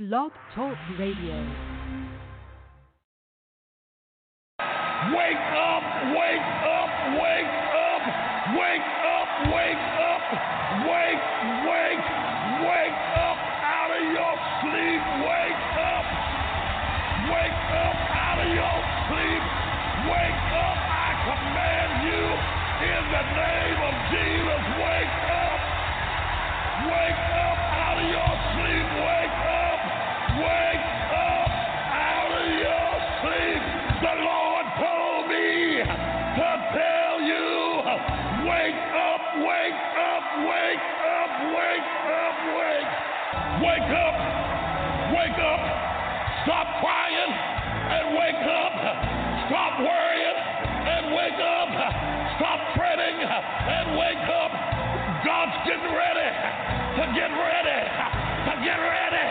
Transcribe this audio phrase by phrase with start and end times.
[0.00, 1.36] Blog Talk Radio.
[5.12, 5.84] Wake up,
[6.16, 6.90] wake up,
[7.20, 8.04] wake up,
[8.56, 10.24] wake up, wake up,
[10.88, 11.79] wake, wake.
[58.70, 59.26] get ready.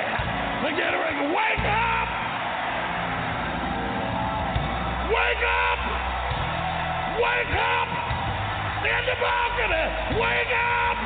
[0.76, 1.24] Get ready.
[1.32, 2.08] Wake up.
[5.16, 5.80] Wake up.
[7.24, 7.90] Wake up.
[8.84, 9.86] In the balcony.
[10.20, 10.98] Wake up.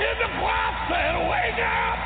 [0.00, 1.28] In the choir.
[1.28, 2.05] Wake up.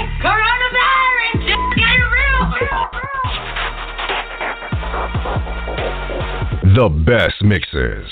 [6.73, 8.07] The best mixes.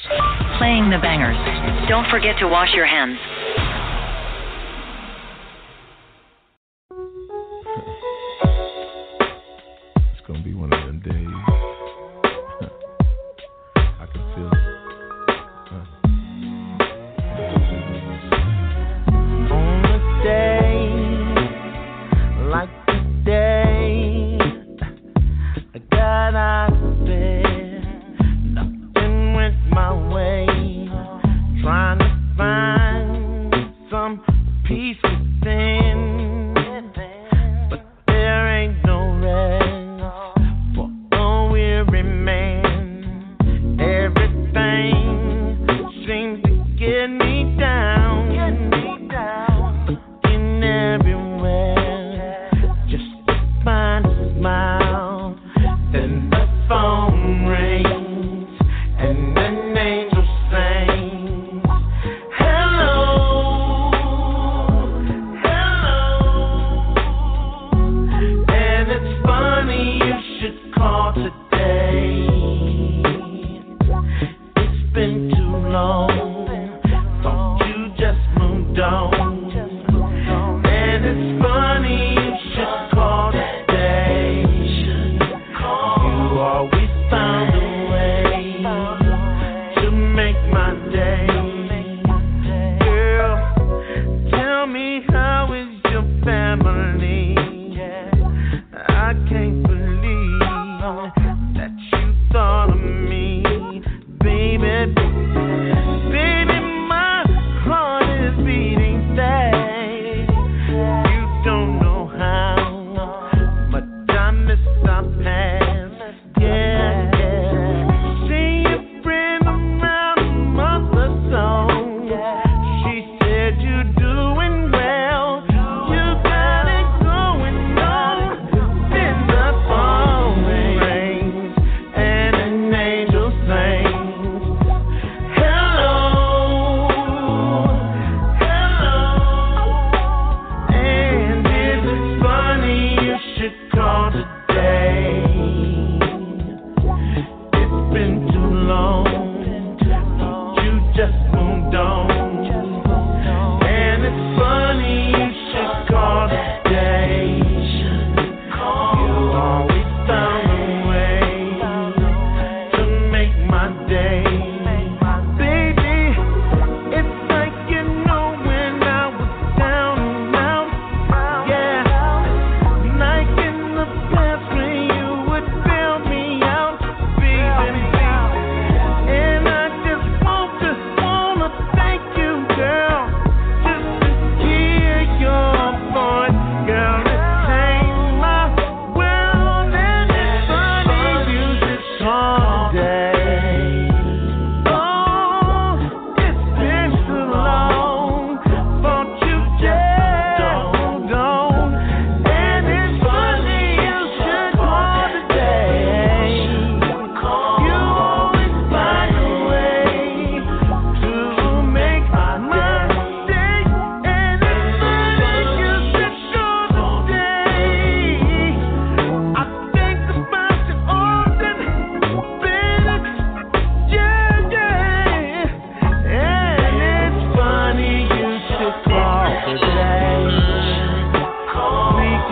[0.58, 1.40] Playing the bangers.
[1.88, 3.18] Don't forget to wash your hands.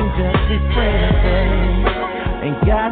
[0.07, 1.87] and dirty friends
[2.43, 2.86] And God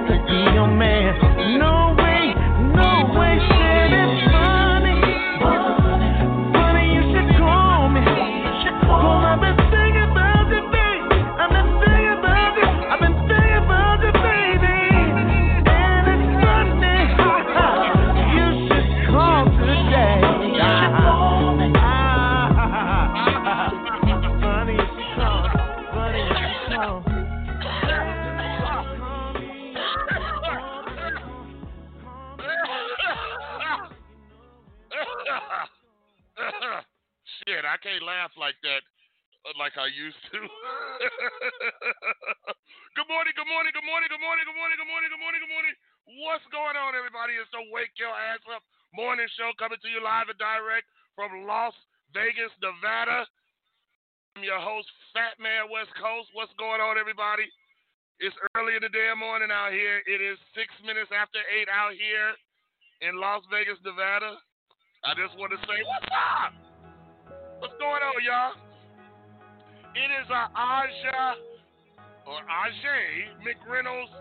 [61.35, 62.31] after eight out here
[63.03, 64.39] in Las Vegas, Nevada.
[65.03, 66.55] I just want to say, what's up?
[67.59, 68.55] What's going on, y'all?
[69.99, 71.35] It is a Aja
[72.23, 74.15] or AJai McReynolds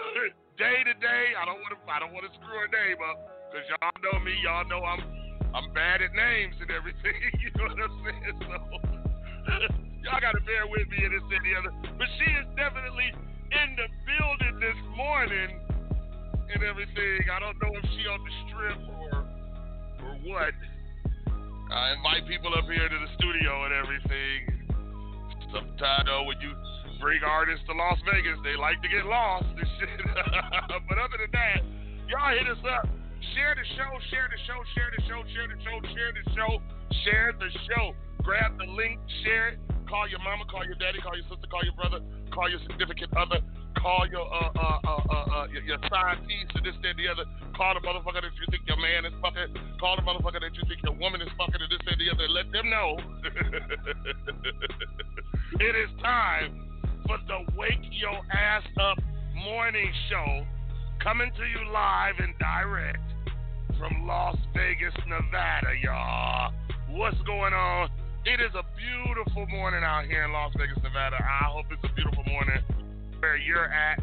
[0.60, 1.36] day to day.
[1.36, 1.80] I don't want to.
[1.84, 3.20] I don't want to screw her name up
[3.52, 4.32] because y'all know me.
[4.40, 5.04] Y'all know I'm.
[5.52, 7.12] I'm bad at names and everything.
[7.44, 8.36] you know what I'm saying?
[8.40, 8.56] So
[10.08, 11.72] y'all got to bear with me in this and the other.
[12.00, 13.12] But she is definitely
[13.52, 15.73] in the building this morning
[16.54, 17.28] and everything.
[17.28, 19.14] I don't know if she on the strip or
[20.06, 20.54] or what.
[21.72, 24.54] I invite people up here to the studio and everything
[25.54, 26.50] sometimes though when you
[26.98, 30.00] bring artists to Las Vegas, they like to get lost and shit.
[30.88, 31.62] but other than that,
[32.10, 32.90] y'all hit us up.
[33.34, 36.50] Share the show, share the show, share the show, share the show, share the show,
[37.06, 37.94] share the show.
[38.22, 39.58] Grab the link, share it.
[39.88, 42.00] Call your mama, call your daddy, call your sister, call your brother,
[42.32, 43.40] call your significant other,
[43.76, 46.98] call your uh uh uh uh, uh your, your side piece and this, that, and
[46.98, 47.24] the other.
[47.56, 49.52] Call the motherfucker that you think your man is fucking.
[49.78, 52.08] Call the motherfucker that you think your woman is fucking and this, that, and the
[52.10, 52.28] other.
[52.28, 52.96] Let them know.
[55.60, 56.64] it is time
[57.06, 58.98] for the Wake Your Ass Up
[59.34, 60.46] morning show
[61.02, 62.98] coming to you live and direct
[63.78, 66.52] from Las Vegas, Nevada, y'all.
[66.90, 67.90] What's going on?
[68.24, 71.20] It is a beautiful morning out here in Las Vegas, Nevada.
[71.20, 72.56] I hope it's a beautiful morning
[73.20, 74.00] where you're at.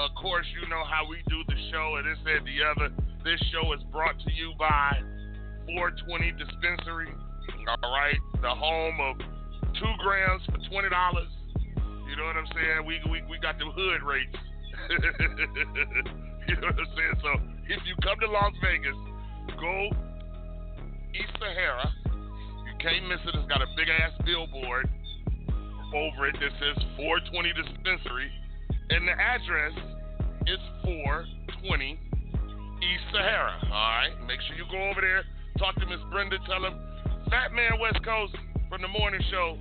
[0.00, 2.88] Of course, you know how we do the show, and this and the other.
[3.20, 4.96] This show is brought to you by
[5.76, 7.12] 420 Dispensary.
[7.84, 9.20] All right, the home of
[9.76, 11.28] two grams for twenty dollars.
[12.08, 12.88] You know what I'm saying?
[12.88, 14.40] We we we got the hood rates.
[16.48, 17.16] you know what I'm saying?
[17.20, 17.30] So
[17.68, 18.96] if you come to Las Vegas,
[19.60, 19.92] go
[21.12, 21.92] East Sahara.
[22.80, 23.36] Can't miss it.
[23.36, 24.88] It's got a big ass billboard
[25.92, 28.32] over it that says 420 Dispensary
[28.88, 29.76] and the address
[30.48, 32.00] is 420
[32.80, 33.60] East Sahara.
[33.68, 36.72] All right, make sure you go over there, talk to Miss Brenda, tell him
[37.28, 38.32] Fat Man West Coast
[38.72, 39.60] from the morning show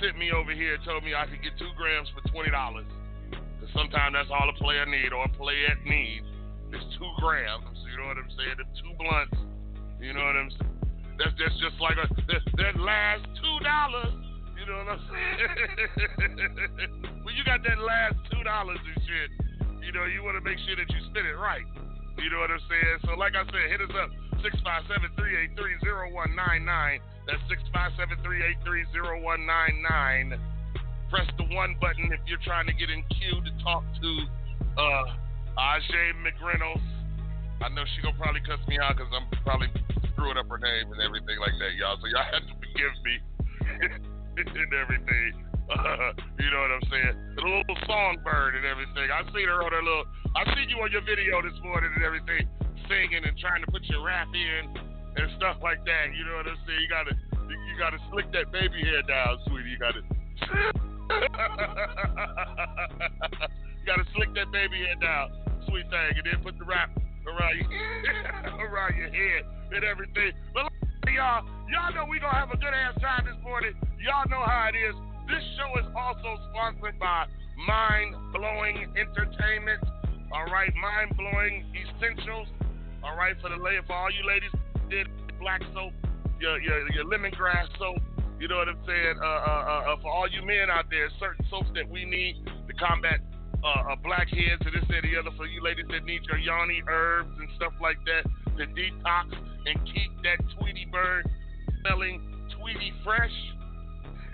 [0.00, 2.88] sent me over here, told me I could get two grams for twenty dollars.
[3.60, 6.24] Cause sometimes that's all a player need or a player need
[6.72, 7.76] is two grams.
[7.84, 8.56] You know what I'm saying?
[8.56, 9.36] The two blunts.
[10.00, 10.73] You know what I'm saying?
[11.18, 14.14] That's that's just like a that, that last two dollars
[14.64, 15.44] you know what I'm saying?
[17.28, 19.28] when you got that last two dollars and shit,
[19.84, 21.68] you know, you want to make sure that you spend it right.
[22.16, 23.04] You know what I'm saying?
[23.04, 24.08] So, like I said, hit us up
[25.60, 26.96] 657-383-0199.
[27.28, 27.44] That's
[28.24, 30.40] 657-383-0199.
[31.10, 34.10] Press the one button if you're trying to get in queue to talk to
[34.80, 35.04] uh,
[35.60, 37.03] AJai McReynolds.
[37.62, 39.68] I know she gonna probably cuss me out because I'm probably
[40.12, 41.98] screwing up her name and everything like that, y'all.
[42.00, 43.14] So y'all have to forgive me.
[44.36, 45.44] and everything.
[45.70, 47.14] Uh, you know what I'm saying?
[47.38, 49.08] A little songbird and everything.
[49.10, 50.04] I seen her on her little.
[50.34, 52.48] I seen you on your video this morning and everything,
[52.90, 54.74] singing and trying to put your rap in
[55.16, 56.10] and stuff like that.
[56.12, 56.80] You know what I'm saying?
[56.82, 57.14] You gotta,
[57.46, 59.70] you gotta slick that baby hair down, sweetie.
[59.70, 60.02] You gotta.
[63.78, 65.30] you gotta slick that baby hair down,
[65.68, 66.90] sweet thing, and then put the wrap
[67.26, 67.68] around your
[68.68, 70.32] around your head and everything.
[70.52, 70.70] But
[71.12, 73.74] y'all, y'all know we gonna have a good ass time this morning.
[74.00, 74.94] Y'all know how it is.
[75.28, 77.26] This show is also sponsored by
[77.66, 79.80] Mind Blowing Entertainment.
[80.32, 82.48] All right, Mind Blowing Essentials.
[83.02, 84.50] All right, for the for all you ladies
[84.90, 85.08] did
[85.40, 85.92] black soap,
[86.40, 88.02] your your your lemongrass soap.
[88.40, 89.16] You know what I'm saying?
[89.22, 92.44] Uh, uh, uh, uh, for all you men out there, certain soaps that we need
[92.44, 93.20] to combat
[93.64, 95.32] uh, uh, blackheads and this and the other.
[95.36, 98.28] For you ladies that need your yoni herbs and stuff like that
[98.60, 99.32] to detox
[99.66, 101.24] and keep that Tweety bird
[101.80, 102.20] smelling
[102.60, 103.32] Tweety fresh.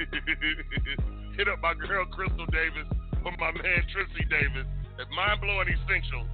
[1.38, 2.88] Hit up my girl Crystal Davis
[3.24, 4.66] or my man Trissy Davis
[4.98, 6.26] at Mind Blowing Essentials.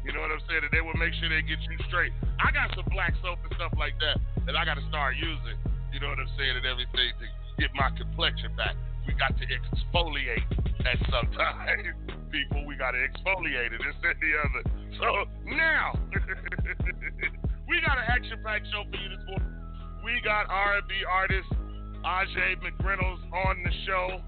[0.00, 0.64] You know what I'm saying?
[0.64, 2.12] And they will make sure they get you straight.
[2.40, 4.16] I got some black soap and stuff like that
[4.48, 5.60] that I got to start using.
[5.92, 6.56] You know what I'm saying?
[6.56, 7.26] And everything to
[7.60, 8.72] get my complexion back.
[9.06, 10.46] We got to exfoliate
[10.86, 11.94] at some time.
[12.30, 13.80] People, we got to exfoliate it.
[13.80, 14.62] This and the other.
[14.98, 15.06] So
[15.50, 15.98] now,
[17.68, 19.50] we got an action-packed show for you this morning.
[20.04, 21.48] We got R&B artist
[22.04, 24.20] AJai McReynolds on the show.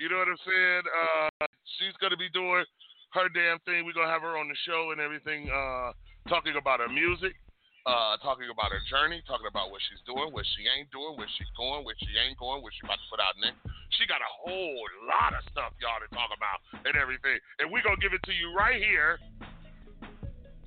[0.00, 0.82] You know what I'm saying?
[0.88, 1.46] Uh,
[1.78, 2.64] she's gonna be doing
[3.12, 3.84] her damn thing.
[3.84, 5.92] We're gonna have her on the show and everything, uh,
[6.28, 7.34] talking about her music.
[7.84, 11.28] Uh, talking about her journey, talking about what she's doing, what she ain't doing, where
[11.36, 13.60] she's going, where she ain't going, what she about to put out next.
[14.00, 17.36] She got a whole lot of stuff, y'all, to talk about and everything.
[17.60, 19.20] And we're going to give it to you right here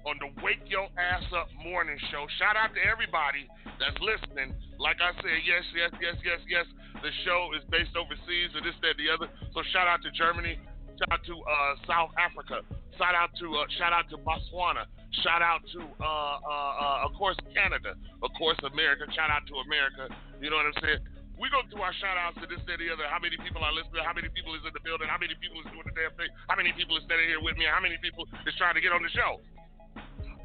[0.05, 2.29] on the Wake Your Ass Up Morning Show.
[2.38, 3.50] Shout out to everybody
[3.81, 4.53] that's listening.
[4.77, 6.65] Like I said, yes, yes, yes, yes, yes.
[7.01, 9.25] The show is based overseas or this, that, the other.
[9.57, 10.62] So shout out to Germany.
[11.01, 12.62] Shout out to uh, South Africa.
[12.98, 14.89] Shout out to uh, shout out to Botswana.
[15.22, 17.94] Shout out to, uh, uh, uh, of course, Canada.
[18.22, 19.06] Of course, America.
[19.13, 20.10] Shout out to America.
[20.42, 21.00] You know what I'm saying?
[21.38, 23.06] We go through our shout outs to this, that, the other.
[23.06, 24.01] How many people are listening?
[24.01, 25.06] How many people is in the building?
[25.06, 26.34] How many people is doing the damn thing?
[26.50, 27.70] How many people is standing here with me?
[27.70, 29.38] How many people is trying to get on the show?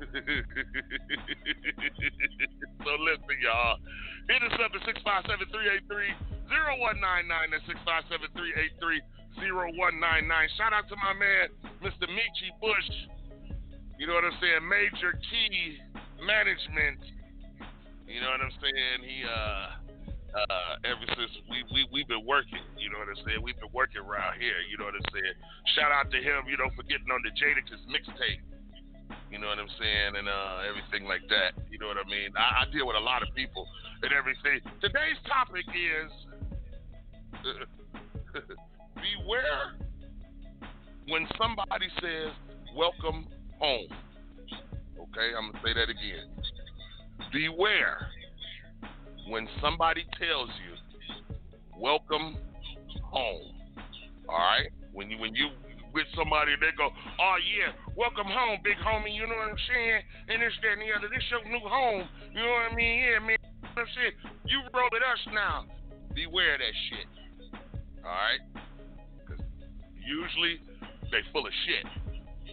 [2.84, 3.80] so listen, y'all.
[4.28, 4.84] Hit us up at
[5.88, 7.48] 657-383-0199.
[7.48, 7.64] That's
[9.38, 10.48] 657-383-0199.
[10.56, 11.48] Shout out to my man,
[11.80, 12.08] Mr.
[12.08, 12.90] Michi Bush.
[13.98, 14.66] You know what I'm saying?
[14.66, 15.78] Major Key
[16.18, 16.98] Management.
[18.06, 18.98] You know what I'm saying?
[19.06, 19.78] He uh
[20.36, 23.40] uh ever since we we we've been working, you know what I'm saying?
[23.40, 25.36] We've been working around here, you know what I'm saying?
[25.78, 28.42] Shout out to him, you know, for getting on the Jadakiss mixtape.
[29.30, 30.18] You know what I'm saying?
[30.18, 31.56] And uh everything like that.
[31.70, 32.34] You know what I mean?
[32.36, 33.64] I, I deal with a lot of people
[34.02, 34.60] and everything.
[34.82, 36.10] Today's topic is
[39.02, 39.74] beware
[41.08, 42.30] when somebody says
[42.76, 43.26] welcome
[43.58, 43.88] home.
[44.94, 46.30] Okay, I'm gonna say that again.
[47.32, 48.06] Beware
[49.28, 50.72] when somebody tells you,
[51.76, 52.36] "Welcome
[53.02, 53.52] home."
[54.28, 55.50] All right, when you when you
[55.92, 60.02] with somebody, they go, "Oh yeah, welcome home, big homie." You know what I'm saying?
[60.28, 61.08] And this, that, and the other.
[61.08, 62.08] This your new home.
[62.32, 62.98] You know what I mean?
[63.00, 63.36] Yeah, man.
[63.36, 64.16] You know what I'm saying?
[64.46, 65.66] You roll with us now.
[66.14, 67.08] Beware of that shit.
[68.04, 68.51] All right?
[70.04, 70.60] Usually
[71.10, 71.86] they full of shit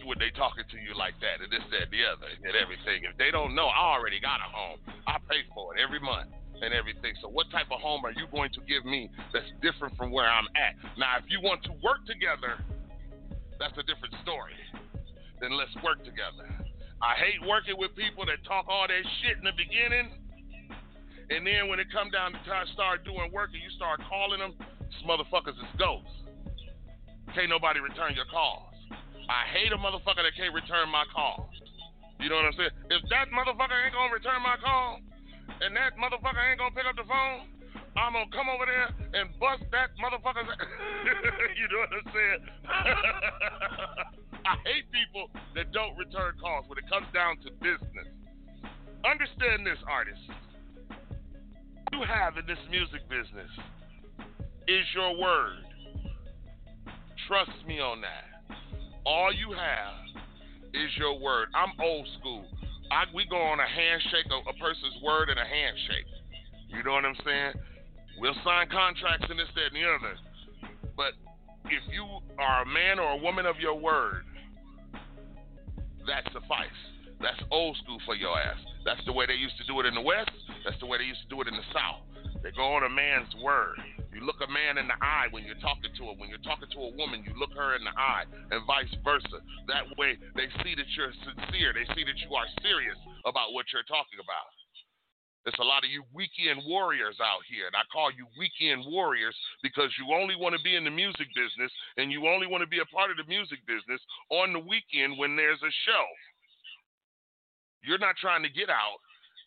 [0.04, 3.04] when they talking to you like that and this, that, and the other, and everything.
[3.04, 4.80] If they don't know, I already got a home.
[5.06, 7.16] I pay for it every month and everything.
[7.20, 10.28] So what type of home are you going to give me that's different from where
[10.28, 10.76] I'm at?
[10.96, 12.60] Now, if you want to work together,
[13.60, 14.56] that's a different story.
[15.40, 16.48] Then let's work together.
[17.00, 20.12] I hate working with people that talk all that shit in the beginning,
[21.32, 24.40] and then when it come down to time start doing work and you start calling
[24.40, 24.52] them,
[24.84, 26.19] these motherfuckers is ghosts.
[27.34, 28.74] Can't nobody return your calls.
[29.30, 31.46] I hate a motherfucker that can't return my calls.
[32.18, 32.74] You know what I'm saying?
[32.90, 34.98] If that motherfucker ain't gonna return my call,
[35.62, 37.46] and that motherfucker ain't gonna pick up the phone,
[37.96, 40.46] I'm gonna come over there and bust that motherfucker's.
[41.58, 42.42] you know what I'm saying?
[44.50, 48.10] I hate people that don't return calls when it comes down to business.
[49.06, 50.18] Understand this, artist.
[51.92, 53.50] You have in this music business
[54.68, 55.69] is your word.
[57.30, 58.26] Trust me on that.
[59.06, 60.02] All you have
[60.74, 61.46] is your word.
[61.54, 62.42] I'm old school.
[62.90, 66.10] I, we go on a handshake, a, a person's word and a handshake.
[66.74, 67.54] You know what I'm saying?
[68.18, 70.18] We'll sign contracts and this, that, and the other.
[70.98, 71.14] But
[71.70, 72.02] if you
[72.42, 74.26] are a man or a woman of your word,
[76.10, 76.80] that suffice.
[77.22, 78.58] That's old school for your ass.
[78.84, 80.34] That's the way they used to do it in the West.
[80.66, 82.02] That's the way they used to do it in the South.
[82.42, 83.76] They go on a man's word.
[84.16, 86.16] You look a man in the eye when you're talking to him.
[86.18, 89.44] When you're talking to a woman, you look her in the eye, and vice versa.
[89.68, 91.76] That way, they see that you're sincere.
[91.76, 92.96] They see that you are serious
[93.28, 94.50] about what you're talking about.
[95.44, 99.36] There's a lot of you weekend warriors out here, and I call you weekend warriors
[99.64, 102.68] because you only want to be in the music business and you only want to
[102.68, 106.06] be a part of the music business on the weekend when there's a show.
[107.80, 109.00] You're not trying to get out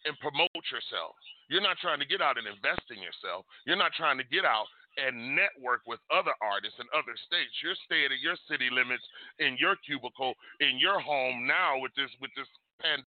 [0.10, 1.14] and promote yourself.
[1.50, 3.46] You're not trying to get out and invest in yourself.
[3.66, 7.54] You're not trying to get out and network with other artists in other states.
[7.66, 9.04] You're staying in your city limits,
[9.42, 13.10] in your cubicle, in your home now with this with this pandemic,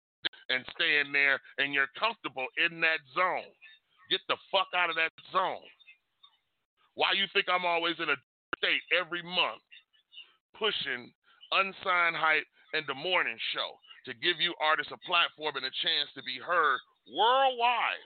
[0.51, 3.47] and staying there, and you're comfortable in that zone.
[4.11, 5.63] Get the fuck out of that zone.
[6.95, 8.19] Why you think I'm always in a
[8.57, 9.63] state every month
[10.57, 11.07] pushing
[11.55, 16.11] unsigned hype and the morning show to give you artists a platform and a chance
[16.15, 18.03] to be heard worldwide.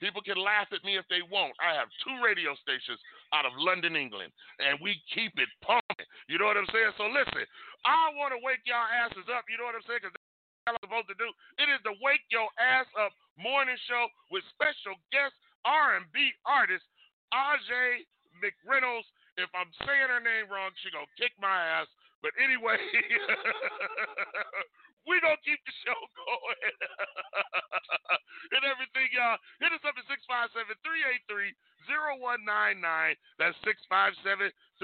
[0.00, 1.52] People can laugh at me if they want.
[1.60, 2.96] I have two radio stations
[3.36, 6.08] out of London, England, and we keep it pumping.
[6.24, 6.96] You know what I'm saying?
[6.96, 7.44] So listen,
[7.84, 9.44] I want to wake y'all asses up.
[9.46, 10.00] You know what I'm saying?
[10.00, 11.28] Because that's what I'm supposed to do.
[11.60, 16.84] It is the Wake Your Ass Up morning show with special guest R&B artist
[17.32, 18.08] AJai
[18.40, 19.08] McReynolds.
[19.36, 21.88] If I'm saying her name wrong, she gonna kick my ass.
[22.20, 22.76] But anyway,
[25.08, 26.76] we gonna keep the show going.
[28.56, 29.38] and everything, y'all.
[29.60, 30.04] Hit us up at
[31.88, 33.16] 657-383-0199.
[33.38, 33.56] That's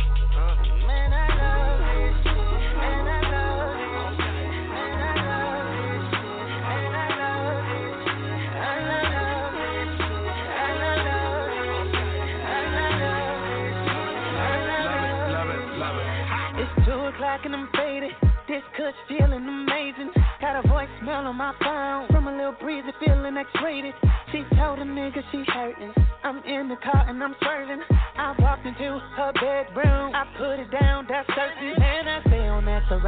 [17.44, 18.10] Them faded.
[18.48, 20.10] This cush feeling amazing.
[20.40, 20.63] Got a
[21.04, 23.92] Smell on my phone from a little breezy, feeling X-rated.
[24.32, 25.92] She told a nigga she hurting.
[26.24, 27.84] I'm in the car and I'm swerving.
[28.16, 30.16] I walked into her bedroom.
[30.16, 31.76] I put it down, that's certain.
[31.76, 33.04] Man, I stay on that to.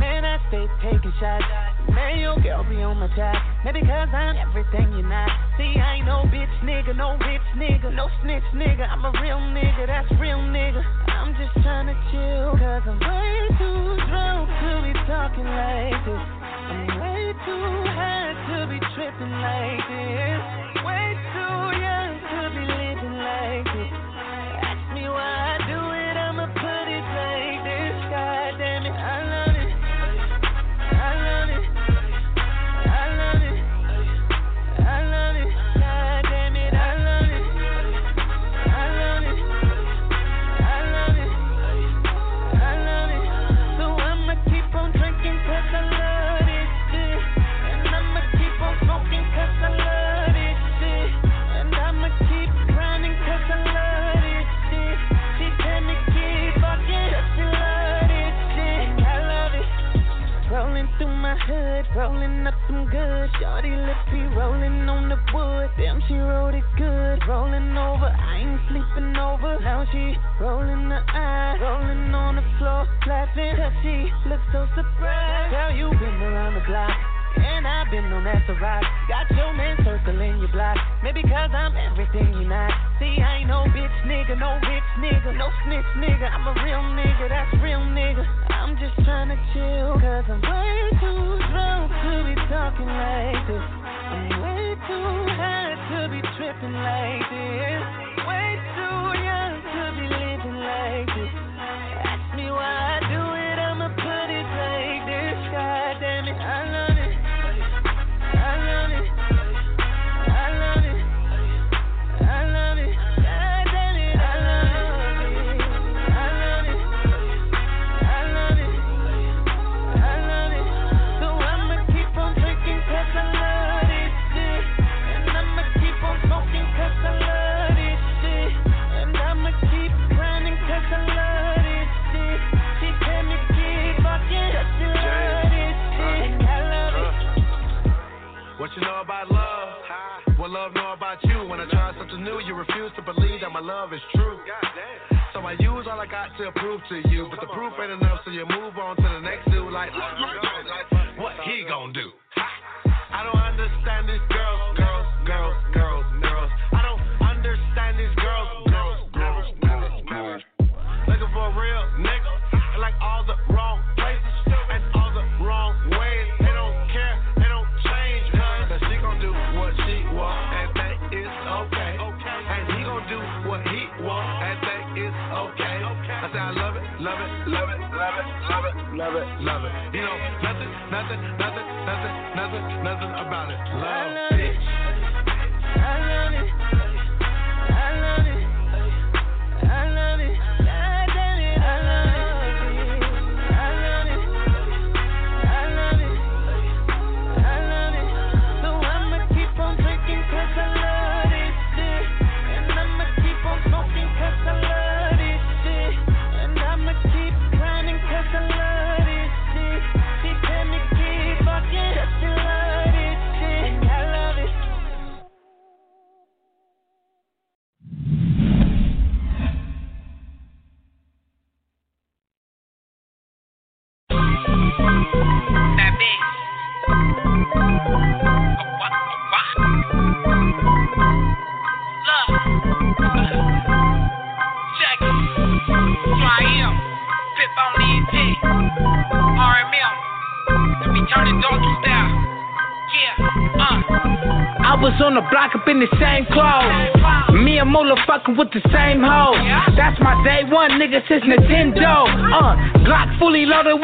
[0.00, 1.44] Man, I stay taking shots.
[1.92, 3.36] Man, your girl be on my track.
[3.62, 5.28] Maybe cause I'm everything you're not.
[5.60, 8.88] See, I ain't no bitch nigga, no rich nigga, no snitch nigga.
[8.88, 10.80] I'm a real nigga, that's real nigga.
[11.12, 16.24] I'm just trying to chill, cause I'm way too drunk to be talking like this.
[16.72, 20.27] I'm way we two had to be tripping like this.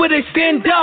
[0.08, 0.73] Fully loaded with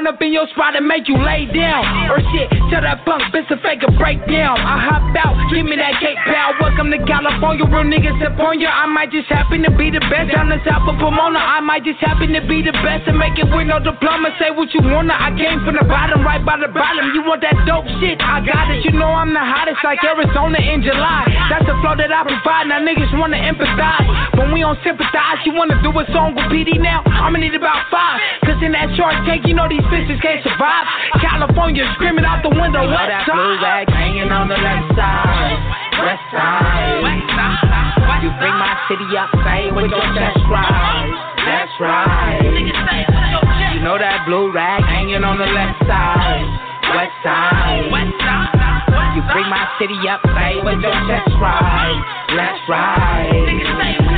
[0.00, 1.84] run up in your spot and make you lay down.
[2.08, 4.56] Or shit, tell that punk bitch to fake a breakdown.
[4.56, 6.56] I hop out, give me that cake pal.
[6.56, 8.68] Welcome to California, real niggas upon you.
[8.68, 11.36] I might just happen to be the best down the south of Pomona.
[11.36, 14.32] I might just happen to be the best and make it with no diploma.
[14.40, 15.12] Say what you wanna.
[15.12, 17.12] I came from the bottom, right by the bottom.
[17.12, 18.16] You want that dope shit?
[18.24, 18.80] I got it.
[18.88, 21.28] You know I'm the hottest like Arizona in July.
[21.52, 22.72] That's the flow that I provide.
[22.72, 24.08] Now niggas wanna empathize.
[24.40, 27.04] When we don't sympathize, you wanna do a song with PD now?
[27.04, 28.16] I'ma need about five.
[28.48, 30.86] Cause in that short take, you know these bitches can't survive.
[31.20, 32.86] California screaming out the window.
[32.86, 35.58] You know West that blue rag hanging on the left side,
[35.98, 37.02] west side.
[38.22, 41.08] You bring my city up, say with your chest right.
[41.44, 42.38] That's right.
[43.74, 46.44] You know that blue rag hanging on the left side,
[46.94, 47.88] west side.
[49.16, 51.98] You bring my city up, say with your chest right.
[52.36, 54.09] That's right.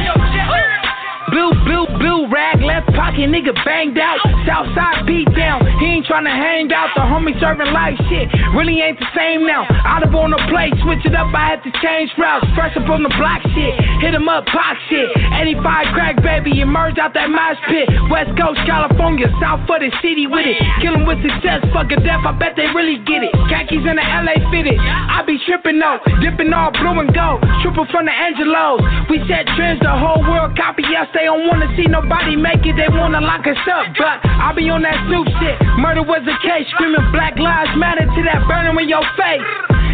[1.33, 4.21] Blue, blue, blue rag, left pocket, nigga banged out.
[4.45, 6.93] Southside beat down, he ain't tryna hang out.
[6.93, 9.65] The homie serving life shit, really ain't the same now.
[9.89, 12.45] Out of on the plate, switch it up, I had to change routes.
[12.53, 13.73] Fresh up on the block shit,
[14.05, 15.09] hit him up, pop shit.
[15.33, 17.89] 85 crack baby, emerge out that mosh pit.
[18.13, 20.61] West Coast, California, south of the city with it.
[20.85, 23.33] Kill 'em with success, fuck a death, I bet they really get it.
[23.49, 27.41] Khakis in the LA fitted, I be tripping though, dipping all blue and gold.
[27.65, 31.09] Triple from the Angelos, we set trends, the whole world copy us.
[31.23, 33.95] They don't wanna see nobody make it, they wanna lock us up.
[33.95, 35.55] But I be on that Snoop shit.
[35.79, 39.47] Murder was a case, screaming Black Lives Matter to that burning in your face.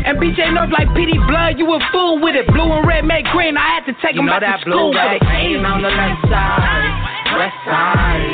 [0.08, 2.48] And BJ knows like PD blood, you a fool with it.
[2.48, 4.88] Blue and red make green, I had to take You him know that to school
[4.88, 5.22] blue with it.
[5.28, 6.96] hanging on the left side,
[7.36, 8.32] west side.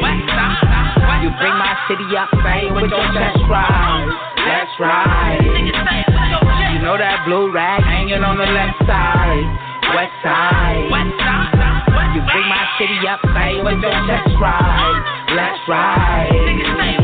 [1.26, 4.06] You bring my city up, say with your chest right.
[4.38, 5.42] That's right.
[5.42, 9.42] You know that blue rag hanging on the left side,
[9.98, 11.63] west side.
[12.14, 15.24] You bring my city up, say with your chest right.
[15.34, 17.03] That's right.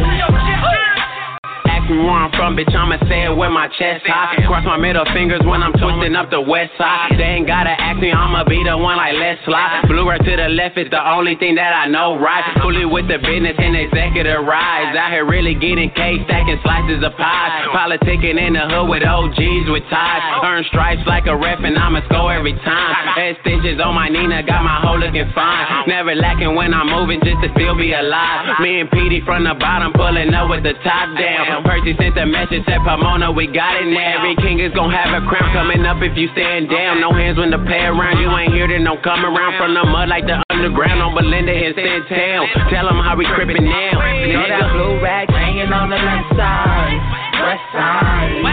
[1.90, 4.38] Where I'm from, bitch, I'ma say it with my chest high.
[4.46, 7.18] Cross my middle fingers when I'm twisting up the west side.
[7.18, 9.90] They ain't gotta ask me, I'ma be the one like let's slide.
[9.90, 12.46] Blue right to the left is the only thing that I know right.
[12.62, 14.94] Fully with the business and executive rise.
[14.94, 17.66] Out here really getting cake, stacking slices of pie.
[17.74, 20.22] Politicking in the hood with OGs with ties.
[20.46, 23.18] Earn stripes like a ref and I'ma score every time.
[23.18, 25.90] Head stitches on my Nina, got my hoe looking fine.
[25.90, 28.62] Never lacking when I'm moving just to still be alive.
[28.62, 31.66] Me and Petey from the bottom pulling up with the top down.
[31.80, 34.20] Percy sent a message at Pomona, we got it now.
[34.20, 37.00] Every king is gonna have a crown coming up if you stand down.
[37.00, 38.20] No hands when the pay around.
[38.20, 41.56] You ain't here, then don't come around from the mud like the underground on Belinda
[41.56, 41.72] and
[42.04, 42.68] Town.
[42.68, 43.96] Tell them how we crippin' now.
[44.12, 47.00] You know that blue rag hanging on the left side,
[47.48, 48.44] west side.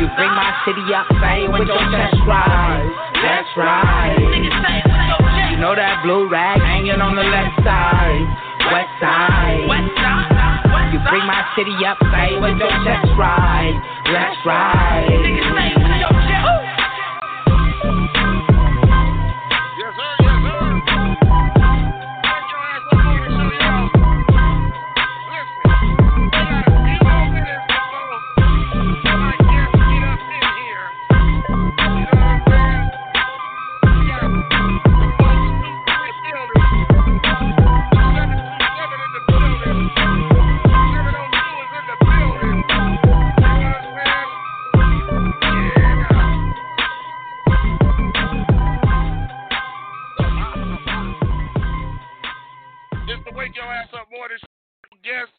[0.00, 2.80] You bring my city up, say with your chest right.
[3.12, 4.16] That's right.
[5.52, 8.24] You know that blue rag hanging on the left side,
[8.72, 10.35] west side.
[10.92, 13.74] You bring my city up, say with your chest right.
[14.06, 15.06] That's right.
[15.10, 15.46] It's
[55.06, 55.30] Guest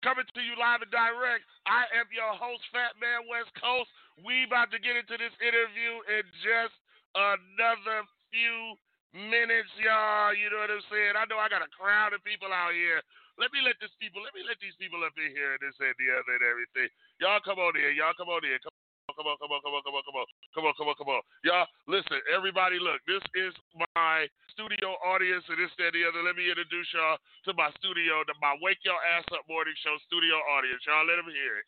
[0.00, 1.44] coming to you live and direct.
[1.68, 3.92] I am your host, Fat Man West Coast.
[4.24, 6.72] We about to get into this interview in just
[7.12, 8.80] another few
[9.12, 10.32] minutes, y'all.
[10.32, 11.12] You know what I'm saying?
[11.12, 13.04] I know I got a crowd of people out here.
[13.36, 15.76] Let me let this people, let me let these people up in here and this
[15.76, 16.88] and the other and everything.
[17.20, 17.96] Y'all come on in.
[18.00, 18.56] Y'all come on in.
[18.64, 18.83] Come
[19.14, 21.10] Come on, come on, come on, come on, come on, come on, come on, come
[21.14, 21.22] on.
[21.46, 23.54] Y'all, listen, everybody, look, this is
[23.94, 26.22] my studio audience and this, that, and the other.
[26.26, 29.94] Let me introduce y'all to my studio, to my Wake Your Ass Up Morning Show
[30.06, 30.82] studio audience.
[30.86, 31.66] Y'all let them hear it.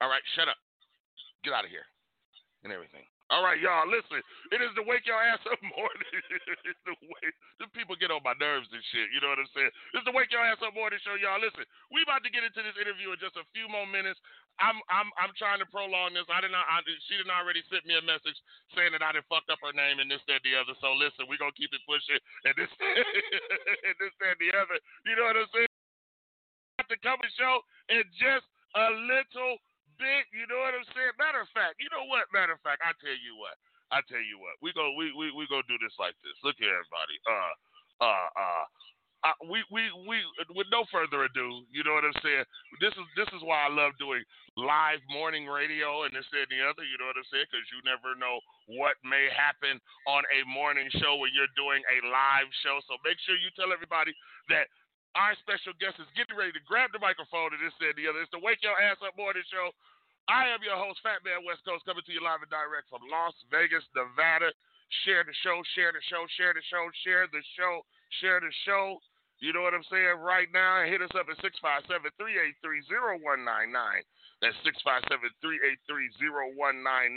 [0.00, 0.58] All right, shut up.
[1.42, 1.86] Get out of here.
[2.62, 3.06] And everything.
[3.28, 4.24] All right, y'all, listen.
[4.56, 6.12] It is the wake your ass up morning.
[6.64, 7.24] it's the way
[7.60, 9.12] the people get on my nerves and shit.
[9.12, 9.68] You know what I'm saying?
[9.92, 11.36] It's the wake your ass up morning show, y'all.
[11.36, 14.16] Listen, we about to get into this interview in just a few more minutes.
[14.64, 16.24] I'm I'm I'm trying to prolong this.
[16.32, 16.64] I did not.
[16.72, 18.34] I, she didn't already sent me a message
[18.72, 20.72] saying that I didn't fucked up her name and this that the other.
[20.80, 22.72] So listen, we gonna keep it pushing and this
[23.86, 24.80] and this that the other.
[25.04, 25.68] You know what I'm saying?
[26.80, 27.60] To and show
[27.92, 29.60] in just a little
[29.98, 30.24] bit.
[30.32, 31.14] You know what I'm saying?
[31.18, 32.30] Matter of fact, you know what?
[32.30, 33.58] Matter of fact, I tell you what.
[33.90, 34.56] I tell you what.
[34.62, 34.94] We go.
[34.96, 36.36] We we we go do this like this.
[36.44, 37.16] Look here, everybody.
[37.26, 37.54] Uh,
[38.04, 38.64] uh, uh.
[39.26, 40.22] Uh, we, we, we,
[40.54, 42.46] with no further ado, you know what I'm saying.
[42.78, 44.22] This is this is why I love doing
[44.54, 46.86] live morning radio and this and the other.
[46.86, 47.50] You know what I'm saying?
[47.50, 48.38] Because you never know
[48.78, 52.78] what may happen on a morning show when you're doing a live show.
[52.86, 54.14] So make sure you tell everybody
[54.54, 54.70] that
[55.16, 58.20] our special guest is getting ready to grab the microphone and this and the other.
[58.20, 59.72] It's the Wake Your Ass Up Morning Show.
[60.28, 63.00] I am your host, Fat Man West Coast, coming to you live and direct from
[63.08, 64.52] Las Vegas, Nevada.
[65.04, 67.80] Share the show, share the show, share the show, share the show,
[68.20, 69.00] share the show.
[69.40, 70.20] You know what I'm saying?
[70.20, 71.88] Right now, hit us up at 657
[72.20, 72.60] 383
[73.24, 73.72] 0199.
[74.44, 77.16] That's 657 383 0199.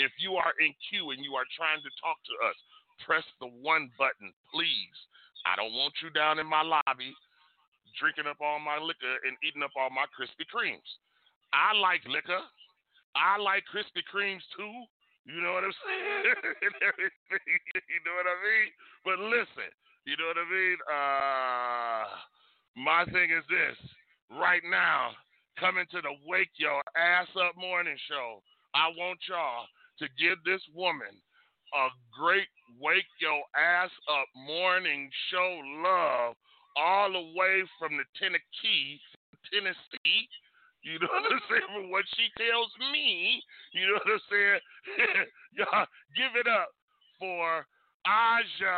[0.00, 2.56] If you are in queue and you are trying to talk to us,
[3.04, 4.96] press the one button, please.
[5.44, 7.12] I don't want you down in my lobby
[7.98, 10.86] drinking up all my liquor and eating up all my Krispy Kremes.
[11.52, 12.40] I like liquor.
[13.16, 14.74] I like Krispy Kremes too.
[15.26, 16.36] You know what I'm saying?
[17.90, 18.70] You know what I mean?
[19.04, 19.70] But listen,
[20.04, 20.78] you know what I mean?
[20.86, 22.04] Uh,
[22.78, 23.78] my thing is this.
[24.30, 25.10] Right now,
[25.58, 28.42] coming to the Wake Your Ass Up Morning Show,
[28.74, 29.66] I want y'all
[29.98, 31.10] to give this woman
[31.74, 32.48] a great
[32.80, 36.34] Wake Your Ass Up Morning Show love
[36.76, 39.00] all the way from the Tennessee,
[39.52, 40.28] Tennessee.
[40.82, 41.62] You know what I'm saying?
[41.74, 44.60] From what she tells me, you know what I'm saying?
[45.56, 46.68] Y'all give it up
[47.18, 47.66] for
[48.06, 48.76] Aja.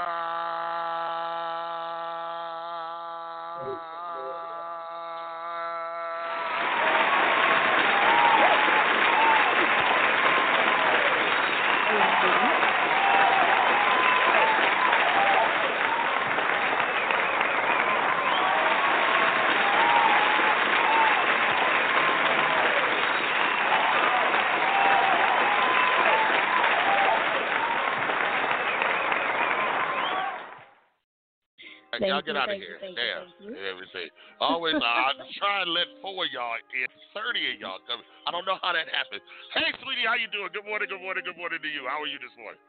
[31.99, 32.79] Thank y'all you, get out of here.
[32.79, 33.27] you, you, Damn.
[33.43, 33.51] you.
[33.59, 34.09] Everything.
[34.39, 36.87] Always, I try and let four of y'all in.
[37.11, 37.99] 30 of y'all come.
[38.27, 39.23] I don't know how that happens.
[39.51, 40.55] Hey, sweetie, how you doing?
[40.55, 41.91] Good morning, good morning, good morning to you.
[41.91, 42.63] How are you this morning?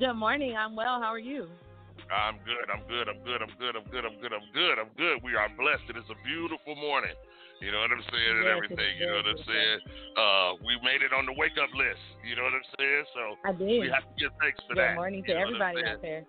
[0.00, 0.56] Good morning.
[0.56, 1.00] I'm well.
[1.00, 1.48] How are you?
[2.08, 2.64] I'm good.
[2.72, 3.06] I'm good.
[3.08, 3.40] I'm good.
[3.44, 3.74] I'm good.
[3.76, 4.04] I'm good.
[4.04, 4.32] I'm good.
[4.32, 4.76] I'm good.
[4.80, 5.16] I'm good.
[5.20, 5.92] We are blessed.
[5.92, 7.12] It is a beautiful morning.
[7.60, 8.34] You know what I'm saying?
[8.38, 8.92] And Yes, everything.
[8.96, 9.78] You know what I'm saying?
[10.14, 12.00] Uh, we made it on the wake up list.
[12.22, 13.04] You know what I'm saying?
[13.12, 13.82] So I did.
[13.82, 14.94] we have to give thanks for Good that.
[14.94, 16.22] Good morning You to know what I'm everybody out there.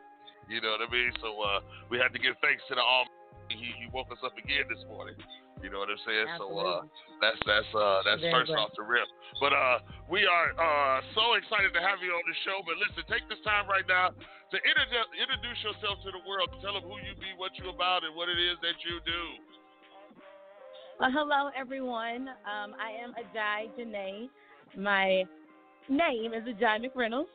[0.49, 1.13] You know what I mean?
[1.21, 1.61] So uh,
[1.93, 3.13] we had to give thanks to the Almighty.
[3.53, 5.17] He, he woke us up again this morning.
[5.61, 6.25] You know what I'm saying?
[6.37, 6.85] So uh,
[7.21, 8.63] that's that's uh, that's Very first blessed.
[8.63, 9.09] off the rip.
[9.37, 12.63] But uh, we are uh, so excited to have you on the show.
[12.63, 16.49] But listen, take this time right now to introdu- introduce yourself to the world.
[16.63, 19.23] Tell them who you be, what you about, and what it is that you do.
[20.97, 22.31] Well, hello, everyone.
[22.47, 24.29] Um, I am AJai Janae.
[24.77, 25.25] My
[25.89, 27.33] name is AJai McReynolds.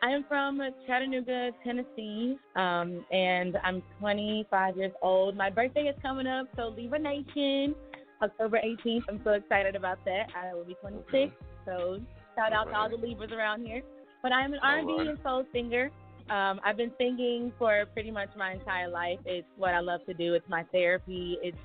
[0.00, 5.36] I am from Chattanooga, Tennessee, um, and I'm 25 years old.
[5.36, 7.74] My birthday is coming up, so Libra Nation,
[8.22, 9.02] October 18th.
[9.08, 10.28] I'm so excited about that.
[10.36, 11.32] I will be 26,
[11.64, 12.00] so
[12.36, 13.82] shout out to all the Libras around here.
[14.22, 15.08] But I'm an R&B Alright.
[15.08, 15.90] and soul singer.
[16.30, 19.18] Um, I've been singing for pretty much my entire life.
[19.24, 20.34] It's what I love to do.
[20.34, 21.38] It's my therapy.
[21.42, 21.56] It's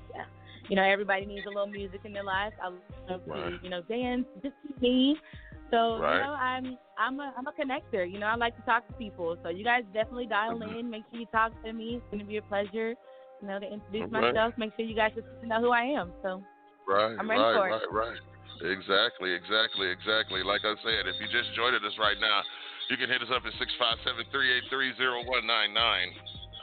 [0.70, 2.54] you know, everybody needs a little music in their life.
[2.62, 2.68] I
[3.10, 3.50] love Right.
[3.50, 5.14] to, you know, dance, just me.
[5.74, 6.14] So, Right.
[6.14, 8.06] you know, I'm I'm a I'm a connector.
[8.06, 9.36] You know, I like to talk to people.
[9.42, 10.78] So you guys definitely dial Mm-hmm.
[10.78, 10.88] in.
[10.88, 11.96] Make sure you talk to me.
[11.98, 12.94] It's gonna be a pleasure,
[13.42, 14.30] you know, to introduce Right.
[14.30, 14.54] myself.
[14.56, 16.14] Make sure you guys just know who I am.
[16.22, 16.44] So
[16.86, 17.72] Right, I'm ready right, for it.
[17.90, 18.22] right, right.
[18.62, 20.46] Exactly, exactly, exactly.
[20.46, 22.46] Like I said, if you just joined us right now,
[22.88, 25.26] you can hit us up at 657-383-0199.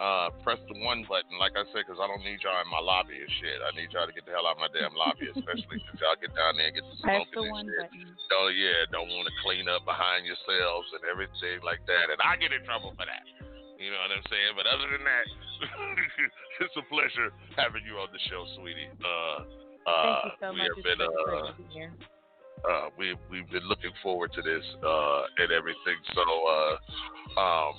[0.02, 2.82] Uh, press the one button, like I said, because I don't need y'all in my
[2.82, 3.62] lobby and shit.
[3.62, 6.18] I need y'all to get the hell out of my damn lobby, especially if y'all
[6.18, 7.78] get down there and get press smoking the and shit.
[7.86, 8.34] button.
[8.34, 12.10] Oh yeah, don't want to clean up behind yourselves and everything like that.
[12.10, 13.22] And I get in trouble for that.
[13.78, 14.58] You know what I'm saying?
[14.58, 15.26] But other than that,
[16.66, 18.90] it's a pleasure having you on the show, sweetie.
[19.06, 19.46] Uh,
[19.86, 20.74] uh, Thank you so we much.
[20.74, 21.94] have been uh, pleasure to be here.
[22.66, 25.98] uh, we we've been looking forward to this uh, and everything.
[26.18, 26.74] So, uh,
[27.38, 27.74] um,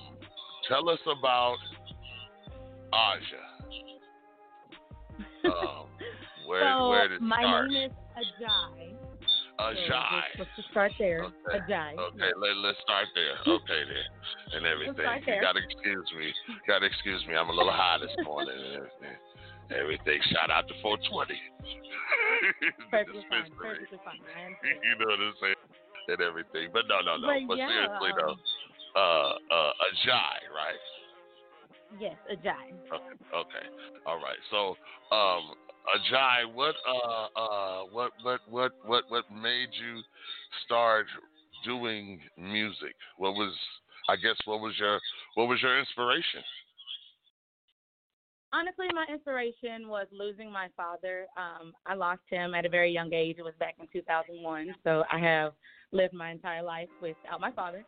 [0.70, 1.58] tell us about
[2.92, 3.42] Aja.
[5.42, 5.90] Um,
[6.46, 7.70] where so where did my start?
[7.70, 8.94] name is AJai.
[9.58, 10.22] AJai.
[10.38, 11.24] Let's just start there.
[11.24, 11.58] Okay.
[11.58, 11.98] AJai.
[11.98, 13.34] Okay, let, let's start there.
[13.46, 14.06] Okay, then.
[14.54, 15.02] And everything.
[15.02, 16.30] You gotta excuse me.
[16.66, 17.34] Gotta excuse me.
[17.34, 19.16] I'm a little high this morning and everything.
[19.70, 20.18] Everything.
[20.30, 21.34] Shout out to 420.
[22.90, 23.50] Perfectly fine.
[23.56, 24.20] Perfectly fine.
[24.62, 25.62] You know what I'm saying?
[26.08, 26.70] And everything.
[26.70, 27.26] But no, no, no.
[27.30, 28.36] But But, yeah, seriously um, though,
[28.94, 30.82] uh, uh, AJai, right?
[31.98, 32.72] Yes, AJai.
[32.92, 33.12] Okay.
[33.34, 33.66] Okay.
[34.06, 34.38] All right.
[34.50, 34.76] So,
[35.14, 35.54] um,
[35.96, 40.02] AJai, what, uh, uh, what, what, what, what, what made you
[40.64, 41.06] start
[41.64, 42.94] doing music?
[43.18, 43.54] What was,
[44.08, 45.00] I guess, what was your,
[45.34, 46.42] what was your inspiration?
[48.54, 51.26] Honestly, my inspiration was losing my father.
[51.38, 53.36] Um, I lost him at a very young age.
[53.38, 54.74] It was back in 2001.
[54.84, 55.52] So I have
[55.90, 57.84] lived my entire life without my father.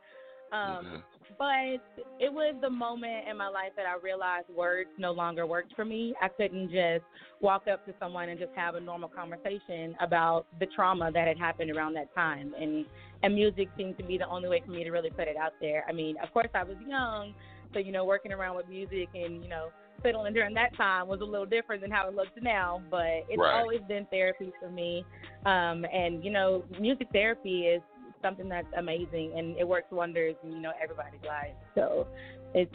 [0.52, 1.02] Um,
[1.38, 1.80] But
[2.20, 5.84] it was the moment in my life that I realized words no longer worked for
[5.84, 6.14] me.
[6.22, 7.04] I couldn't just
[7.40, 11.38] walk up to someone and just have a normal conversation about the trauma that had
[11.38, 12.54] happened around that time.
[12.60, 12.84] And
[13.22, 15.54] and music seemed to be the only way for me to really put it out
[15.60, 15.84] there.
[15.88, 17.34] I mean, of course I was young,
[17.72, 19.70] so you know, working around with music and you know,
[20.02, 22.82] fiddling during that time was a little different than how it looks now.
[22.90, 23.54] But it's Right.
[23.60, 25.04] always been therapy for me.
[25.46, 27.82] Um, and you know, music therapy is
[28.24, 31.54] something that's amazing and it works wonders in you know everybody's lives.
[31.74, 32.06] So
[32.54, 32.74] it's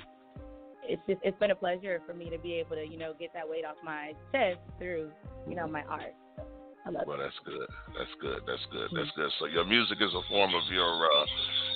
[0.84, 3.34] it's just it's been a pleasure for me to be able to you know get
[3.34, 5.10] that weight off my chest through
[5.48, 6.14] you know my art.
[6.38, 6.44] So
[6.86, 7.24] I love Well, it.
[7.24, 7.68] that's good.
[7.98, 8.40] That's good.
[8.46, 8.90] That's good.
[8.94, 9.30] That's good.
[9.40, 11.26] So your music is a form of your, uh,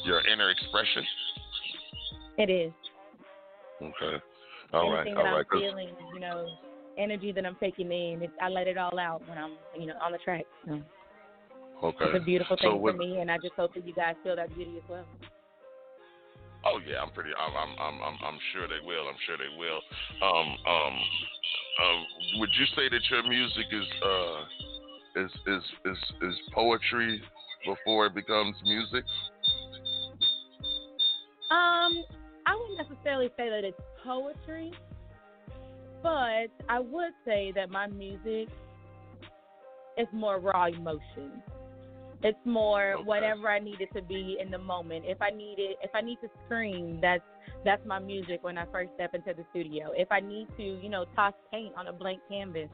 [0.06, 1.04] your inner expression.
[2.38, 2.72] It is.
[3.82, 4.24] Okay.
[4.74, 5.02] All right.
[5.02, 5.46] Anything All that.
[5.52, 6.48] I'm feeling, you know,
[6.98, 9.96] energy that I'm taking in, it, I let it all out when I'm you know
[10.02, 10.46] on the track.
[10.66, 10.80] So
[11.82, 12.06] Okay.
[12.06, 14.16] it's a beautiful So thing with- for me, and I just hope that you guys
[14.24, 15.06] feel that beauty as well.
[16.66, 17.32] Oh yeah, I'm pretty.
[17.38, 17.52] I'm.
[17.52, 17.76] I'm.
[17.78, 18.02] I'm.
[18.04, 19.06] I'm, I'm sure they will.
[19.08, 19.82] I'm sure they will.
[20.24, 20.48] Um.
[20.66, 20.94] Um.
[21.84, 22.06] Um.
[22.40, 27.22] Would you say that your music is uh is is is is poetry
[27.66, 29.04] before it becomes music?
[31.52, 32.04] Um,
[32.46, 34.72] I wouldn't necessarily say that it's poetry,
[36.02, 38.48] but I would say that my music
[39.98, 41.44] is more raw emotion.
[42.24, 45.04] It's more whatever I need it to be in the moment.
[45.06, 47.24] If I need it, if I need to scream, that's
[47.66, 49.92] that's my music when I first step into the studio.
[49.96, 52.70] If I need to, you know, toss paint on a blank canvas,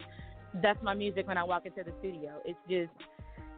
[0.62, 2.34] that's my music when I walk into the studio.
[2.46, 2.92] It's just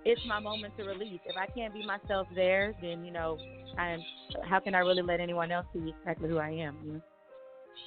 [0.05, 1.19] it's my moment to release.
[1.25, 3.37] If I can't be myself there, then you know,
[3.77, 3.99] I'm.
[4.49, 6.77] How can I really let anyone else see exactly who I am?
[6.85, 7.01] You know?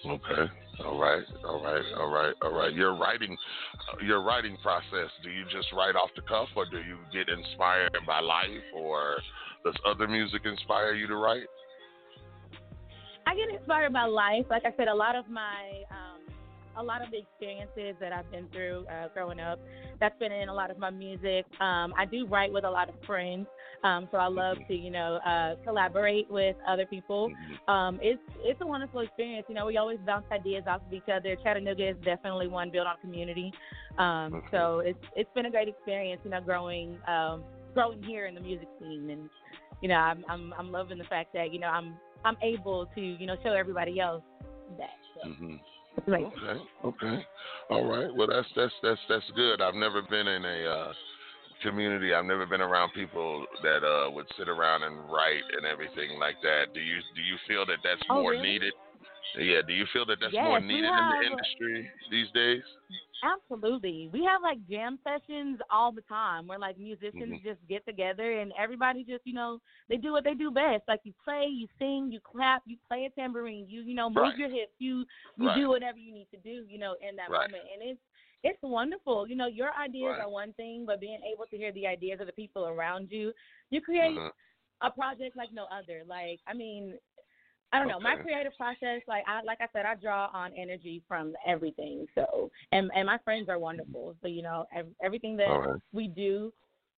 [0.07, 0.53] Okay.
[0.85, 1.25] All right.
[1.47, 1.85] All right.
[1.97, 2.35] All right.
[2.43, 2.73] All right.
[2.75, 3.37] Your writing,
[4.05, 5.11] your writing process.
[5.23, 9.17] Do you just write off the cuff, or do you get inspired by life, or
[9.65, 11.47] does other music inspire you to write?
[13.27, 14.45] I get inspired by life.
[14.51, 16.21] Like I said, a lot of my, um,
[16.77, 19.59] a lot of the experiences that I've been through uh, growing up,
[20.01, 21.47] that's been in a lot of my music.
[21.61, 23.47] Um, I do write with a lot of friends,
[23.85, 27.31] um, so I love to, you know, uh, collaborate with other people.
[27.69, 29.45] Um, it's it's a wonderful experience.
[29.49, 31.37] You know, we always bounce ideas off of each other.
[31.43, 33.53] Chattanooga is definitely one built on community.
[33.99, 36.23] Um, so it's it's been a great experience.
[36.25, 37.45] You know, growing um,
[37.75, 39.29] growing here in the music scene, and
[39.83, 41.95] you know, I'm I'm I'm loving the fact that you know I'm
[42.25, 44.23] I'm able to you know show everybody else
[44.79, 44.97] that.
[45.15, 45.29] So.
[45.29, 45.57] hmm
[46.07, 46.11] It's.
[46.11, 46.61] Okay.
[46.85, 47.27] Okay.
[47.71, 48.15] All right.
[48.15, 49.61] Well, that's that's that's that's good.
[49.61, 50.93] I've never been in a uh,
[51.65, 52.15] community.
[52.15, 56.37] I've never been around people that uh, would sit around and write and everything like
[56.43, 56.75] that.
[56.75, 58.43] Do you do you feel that that's Oh, more really?
[58.43, 58.75] needed?
[59.41, 59.63] Yeah.
[59.67, 62.63] Do you feel that that's Yes, more needed in the industry these days?
[63.25, 64.11] Absolutely.
[64.13, 67.41] We have like jam sessions all the time where like musicians Mhm.
[67.43, 70.83] just get together and everybody just, you know, they do what they do best.
[70.87, 74.17] Like you play, you sing, you clap, you play a tambourine, you, you know, move
[74.21, 74.37] Right.
[74.37, 75.05] your hips, you
[75.37, 75.55] you Right.
[75.55, 77.49] do whatever you need to do, you know, in that Right.
[77.51, 77.63] moment.
[77.73, 78.01] And it's
[78.45, 79.29] it's wonderful.
[79.29, 80.21] You know, your ideas Right.
[80.21, 83.33] are one thing, but being able to hear the ideas of the people around you,
[83.71, 84.31] you create Uh-huh.
[84.83, 86.03] a project like no other.
[86.07, 86.95] Like, I mean,
[87.73, 87.99] I don't know.
[88.01, 92.07] My creative process, like I like I said, I draw on energy from everything.
[92.15, 94.15] So, and and my friends are wonderful.
[94.23, 95.81] So you know, ev- everything that right.
[95.93, 96.53] we do,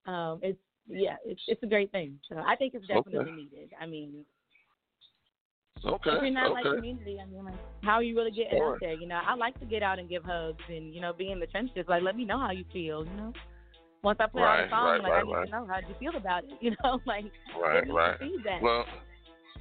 [0.06, 2.18] um, it's yeah, it's it's a great thing.
[2.28, 3.32] So I think it's definitely Okay.
[3.32, 3.70] needed.
[3.80, 4.24] I mean,
[5.84, 6.10] Okay.
[6.10, 6.76] if you're not like okay.
[6.76, 8.74] community, I mean, like, how are you really getting Sure.
[8.74, 8.94] out there?
[8.94, 11.38] You know, I like to get out and give hugs and you know be in
[11.40, 11.84] the trenches.
[11.88, 13.04] Like, let me know how you feel.
[13.04, 13.32] You know,
[14.02, 15.44] once I play out Right, the song, right, like right, I need right.
[15.46, 16.50] to know how you feel about it.
[16.60, 17.24] You know, like
[17.60, 18.18] Right, right.
[18.18, 18.62] feedback.
[18.62, 18.84] Well,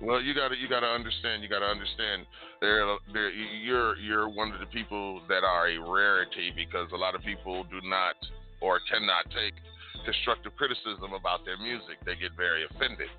[0.02, 1.44] well, you got to you got to understand.
[1.44, 2.26] You got to understand.
[2.62, 3.30] There, there.
[3.32, 7.64] You're you're one of the people that are a rarity because a lot of people
[7.66, 8.16] do not
[8.62, 9.54] or cannot take
[10.06, 11.98] constructive criticism about their music.
[12.06, 13.10] They get very offended.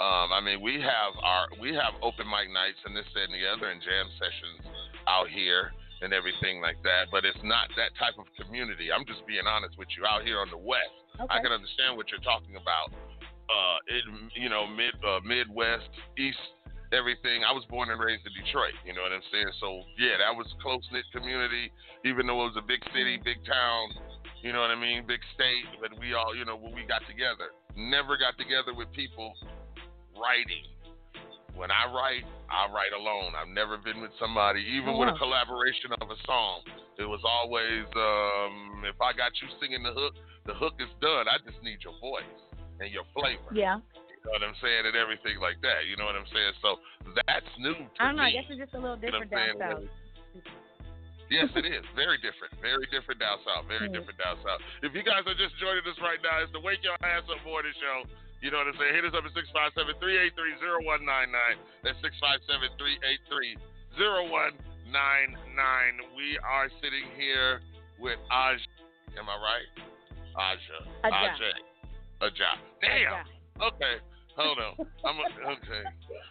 [0.00, 3.36] Um, I mean, we have our we have open mic nights and this that, and
[3.36, 4.66] the other and jam sessions
[5.06, 5.70] out here
[6.02, 7.12] and everything like that.
[7.12, 8.90] But it's not that type of community.
[8.90, 10.02] I'm just being honest with you.
[10.08, 11.28] Out here on the west, Okay.
[11.28, 12.90] I can understand what you're talking about.
[13.46, 16.40] Uh, it, you know, mid uh, Midwest, East,
[16.90, 17.44] everything.
[17.44, 18.74] I was born and raised in Detroit.
[18.82, 19.52] You know what I'm saying?
[19.60, 21.70] So yeah, that was close knit community.
[22.04, 23.92] Even though it was a big city, big town.
[24.42, 25.06] You know what I mean?
[25.06, 25.68] Big state.
[25.78, 29.36] But we all, you know, when we got together, never got together with people
[30.16, 30.64] writing.
[31.54, 33.36] When I write, I write alone.
[33.36, 36.64] I've never been with somebody, even Oh, with a collaboration of a song.
[36.96, 40.16] It was always, um, if I got you singing the hook,
[40.48, 41.28] the hook is done.
[41.28, 42.24] I just need your voice
[42.80, 43.52] and your flavor.
[43.52, 43.84] Yeah.
[43.84, 44.86] You know what I'm saying?
[44.88, 45.84] And everything like that.
[45.90, 46.54] You know what I'm saying?
[46.64, 46.80] So
[47.28, 48.24] that's new to I don't know.
[48.24, 48.38] I me.
[48.40, 49.84] guess it's just a little You know different down south.
[51.32, 51.84] Yes, it is.
[51.96, 52.52] Very different.
[52.60, 53.64] Very different down south.
[53.68, 53.96] Very Mhm.
[53.96, 54.60] different down south.
[54.84, 57.40] If you guys are just joining us right now, it's the Wake Your Ass Up
[57.44, 58.04] Morning Show.
[58.42, 58.98] You know what I'm saying?
[58.98, 61.30] Hit us up at 657-383-0199.
[61.86, 61.94] That's
[63.94, 64.90] 657-383-0199.
[66.18, 67.62] We are sitting here
[68.02, 68.58] with Aj.
[69.14, 69.70] Am I right?
[70.34, 70.82] Aja.
[71.06, 71.14] Aja.
[71.30, 71.54] Aja.
[72.18, 72.58] Aja.
[72.82, 73.30] Damn.
[73.62, 74.02] Okay.
[74.34, 74.74] Hold on.
[75.06, 75.84] I'm a, okay.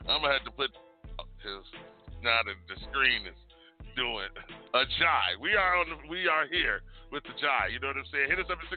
[0.10, 0.72] I'm gonna have to put
[1.16, 1.64] because
[2.20, 3.40] now the, the screen is
[3.96, 4.34] doing
[4.74, 5.38] a jai.
[5.40, 5.86] We are on.
[5.88, 6.82] The, we are here
[7.12, 7.68] with the jai.
[7.70, 8.32] You know what I'm saying?
[8.32, 8.72] Hit us up at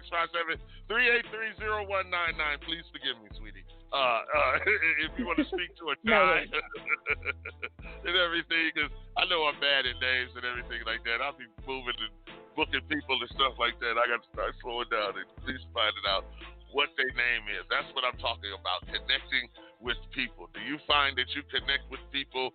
[0.90, 2.66] 657-383-0199.
[2.66, 3.62] Please forgive me, sweetie.
[3.94, 4.58] Uh, uh,
[5.06, 6.42] if you want to speak to a jai
[8.06, 11.22] and everything, because I know I'm bad at names and everything like that.
[11.22, 12.10] I'll be moving and
[12.58, 13.94] booking people and stuff like that.
[13.94, 16.26] I got to start slowing down and at least finding out
[16.74, 17.62] what their name is.
[17.70, 18.82] That's what I'm talking about.
[18.90, 19.46] Connecting
[19.78, 20.50] with people.
[20.50, 22.50] Do you find that you connect with people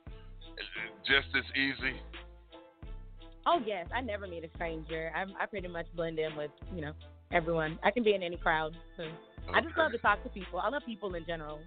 [1.07, 1.95] just as easy?
[3.45, 5.11] Oh yes, I never meet a stranger.
[5.15, 6.93] I I pretty much blend in with you know
[7.31, 7.79] everyone.
[7.83, 8.75] I can be in any crowd.
[8.97, 9.03] So
[9.53, 10.59] I just love to talk to people.
[10.59, 11.59] I love people in general.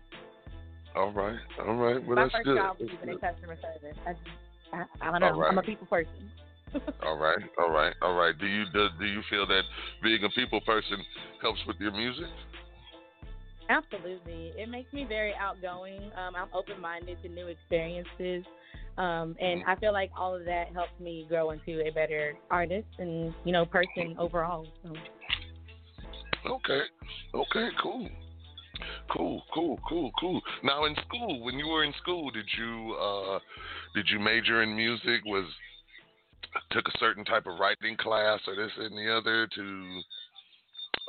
[0.95, 2.05] All right, all right.
[2.05, 2.59] Well, My that's first good.
[2.59, 3.97] job was That's even in customer service.
[4.07, 4.25] I, just,
[4.73, 5.39] I, I don't know.
[5.41, 5.51] Right.
[5.51, 6.31] I'm a people person.
[7.05, 8.33] All right, all right, all right.
[8.39, 9.61] Do you do, do you feel that
[10.03, 10.97] being a people person
[11.43, 12.25] helps with your music?
[13.69, 14.53] Absolutely.
[14.57, 16.01] It makes me very outgoing.
[16.17, 18.45] Um, I'm open minded to new experiences.
[18.99, 22.89] Um, and I feel like all of that helps me grow into a better artist
[22.99, 24.67] and, you know, person overall.
[24.83, 24.93] So.
[26.47, 26.83] Okay,
[27.35, 28.09] okay, cool.
[29.11, 30.41] Cool, cool, cool, cool.
[30.63, 33.39] Now in school, when you were in school, did you uh
[33.95, 35.23] did you major in music?
[35.25, 35.45] Was
[36.71, 40.01] took a certain type of writing class or this and the other to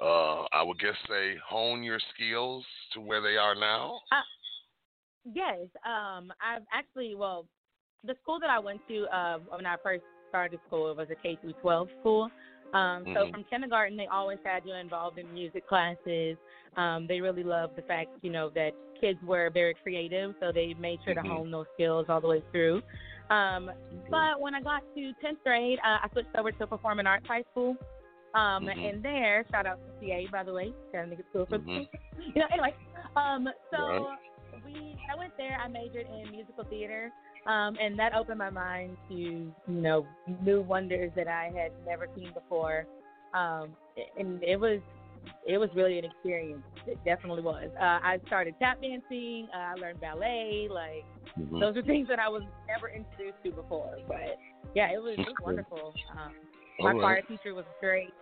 [0.04, 2.64] uh I would guess say hone your skills
[2.94, 4.00] to where they are now?
[5.26, 7.46] Yes, um, I've actually, well,
[8.06, 11.16] the school that I went to uh, when I first started school it was a
[11.16, 12.30] K through 12 school.
[12.74, 13.32] Um, So Mhm.
[13.32, 16.38] from kindergarten, they always had you involved in music classes.
[16.76, 20.74] Um, they really loved the fact, you know, that kids were very creative, so they
[20.74, 21.24] made sure Mhm.
[21.24, 22.82] to hone those skills all the way through.
[23.30, 23.72] Um,
[24.10, 27.44] but when I got to 10th grade, uh, I switched over to performing arts high
[27.52, 27.78] school.
[28.34, 28.90] Um, Mhm.
[28.90, 31.88] And there, shout out to CA, by the way, Chattanooga School for Mhm.
[32.18, 32.76] you know, anyway,
[33.16, 34.20] um, so Right.
[34.66, 35.58] we I went there.
[35.60, 37.12] I majored in musical theater,
[37.46, 40.06] um, and that opened my mind to you know
[40.42, 42.86] new wonders that I had never seen before.
[43.34, 43.76] Um,
[44.18, 44.80] and it was
[45.46, 46.64] it was really an experience.
[46.86, 47.70] It definitely was.
[47.80, 49.48] Uh, I started tap dancing.
[49.54, 50.68] Uh, I learned ballet.
[50.70, 51.06] Like
[51.38, 51.60] Mhm.
[51.60, 53.98] those are things that I was never introduced to before.
[54.08, 54.38] But
[54.74, 55.94] yeah, it was, it was wonderful.
[56.12, 56.34] Um,
[56.80, 58.14] my All choir teacher was great.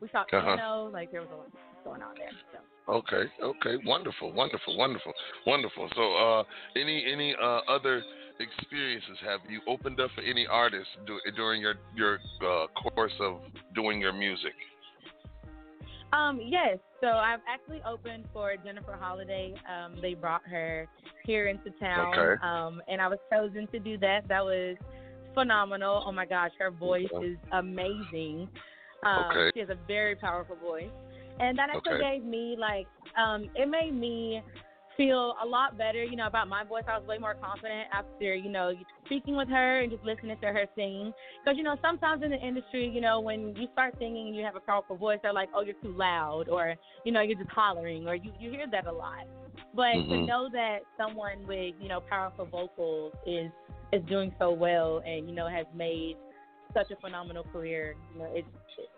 [0.00, 0.56] We taught Uh-huh.
[0.56, 0.90] piano.
[0.92, 1.48] Like there was a lot
[1.84, 2.30] going on there.
[2.52, 2.58] So.
[2.86, 5.12] Okay, okay, wonderful, wonderful, wonderful,
[5.46, 5.88] wonderful.
[5.96, 6.44] So, uh,
[6.76, 8.04] any any uh, other
[8.40, 13.40] experiences have you opened up for any artists do, during your your uh, course of
[13.74, 14.54] doing your music?
[16.12, 16.78] Um, yes.
[17.00, 19.54] So I've actually opened for Jennifer Holliday.
[19.68, 20.86] Um, they brought her
[21.24, 22.16] here into town.
[22.16, 22.40] Okay.
[22.42, 24.28] Um, and I was chosen to do that.
[24.28, 24.76] That was
[25.34, 26.04] phenomenal.
[26.06, 28.48] Oh my gosh, her voice is amazing.
[29.04, 29.50] Um, Okay.
[29.54, 30.90] She has a very powerful voice.
[31.40, 32.18] And that actually Okay.
[32.18, 32.86] gave me like,
[33.18, 34.40] um, it made me
[34.96, 36.84] feel a lot better, you know, about my voice.
[36.88, 38.72] I was way more confident after, you know,
[39.06, 41.12] speaking with her and just listening to her sing.
[41.44, 44.44] Because, you know, sometimes in the industry, you know, when you start singing and you
[44.44, 46.74] have a powerful voice, they're like, oh, you're too loud, or,
[47.04, 49.26] you know, you're just hollering, or you, you hear that a lot.
[49.74, 50.26] But to Mhm.
[50.26, 53.50] know that someone with, you know, powerful vocals is
[53.92, 56.16] is doing so well and, you know, has made
[56.72, 58.48] such a phenomenal career, you know, it's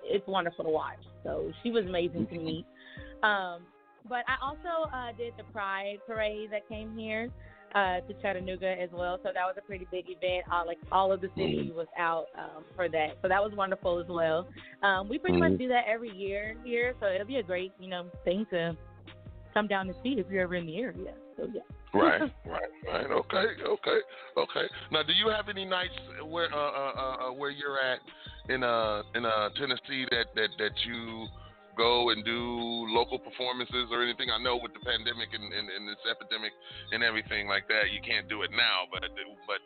[0.03, 0.99] it's wonderful to watch.
[1.23, 2.67] So she was amazing to meet.
[3.23, 3.63] Um,
[4.09, 7.31] but I also uh, did the Pride Parade that came here
[7.75, 9.19] uh, to Chattanooga as well.
[9.23, 10.47] So that was a pretty big event.
[10.53, 13.19] Uh, like all of the city was out um, for that.
[13.23, 14.49] So that was wonderful as well.
[14.83, 15.59] Um, we pretty much Mhm.
[15.59, 16.95] do that every year here.
[17.01, 18.77] So it'll be a great, you know, thing to
[19.53, 21.15] come down and see if you're ever in the area.
[21.37, 21.63] So yeah.
[21.95, 23.11] Right, right, right.
[23.11, 24.01] Okay, okay,
[24.37, 24.67] okay.
[24.93, 25.95] Now, do you have any nights
[26.25, 28.01] where uh, uh, uh, uh where you're at
[28.49, 31.27] in uh in uh Tennessee that that that you
[31.77, 34.31] go and do local performances or anything?
[34.31, 36.53] I know with the pandemic and, and, and this epidemic
[36.93, 38.89] and everything like that, you can't do it now.
[38.91, 39.05] But
[39.47, 39.61] but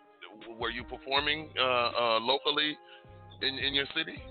[0.59, 2.77] were you performing uh, uh, locally
[3.43, 4.23] in in your city?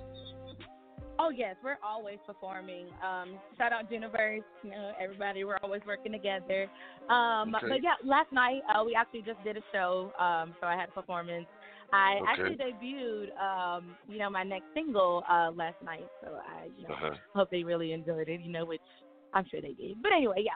[1.22, 2.88] Oh yes, we're always performing.
[3.04, 5.44] Um, shout out Universe, you know everybody.
[5.44, 6.70] We're always working together.
[7.10, 7.68] Um, Okay.
[7.68, 10.88] But yeah, last night uh, we actually just did a show, um, so I had
[10.88, 11.46] a performance.
[11.92, 12.26] I Okay.
[12.28, 16.94] actually debuted, um, you know, my next single uh, last night, so I you know,
[16.94, 17.16] Uh-huh.
[17.36, 18.42] hope they really enjoyed it.
[18.42, 18.82] You know, which
[19.34, 20.02] I'm sure they did.
[20.02, 20.54] But anyway, yeah.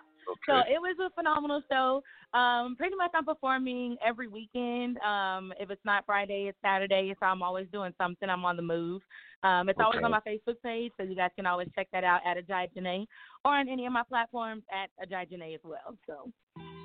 [0.47, 2.01] So it was a phenomenal show.
[2.38, 4.97] Um, pretty much I'm performing every weekend.
[4.99, 7.13] Um, if it's not Friday, it's Saturday.
[7.19, 8.29] So I'm always doing something.
[8.29, 9.01] I'm on the move.
[9.43, 12.21] Um, it's always on my Facebook page, so you guys can always check that out
[12.25, 13.05] at AJai Janae
[13.43, 15.97] or on any of my platforms at AJai Janae as well.
[16.07, 16.31] So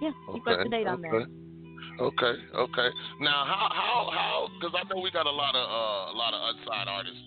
[0.02, 1.24] yeah, keep up to date on okay.
[1.24, 1.57] that.
[1.98, 2.88] Okay, okay.
[3.18, 4.36] Now, how how how?
[4.54, 7.18] Because I know we got a lot of uh, a lot of unsigned artists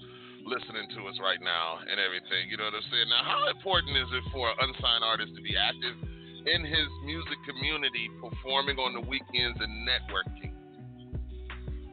[0.48, 2.48] listening to us right now and everything.
[2.48, 3.12] You know what I'm saying?
[3.12, 5.96] Now, how important is it for an unsigned artist to be active
[6.48, 10.56] in his music community, performing on the weekends and networking?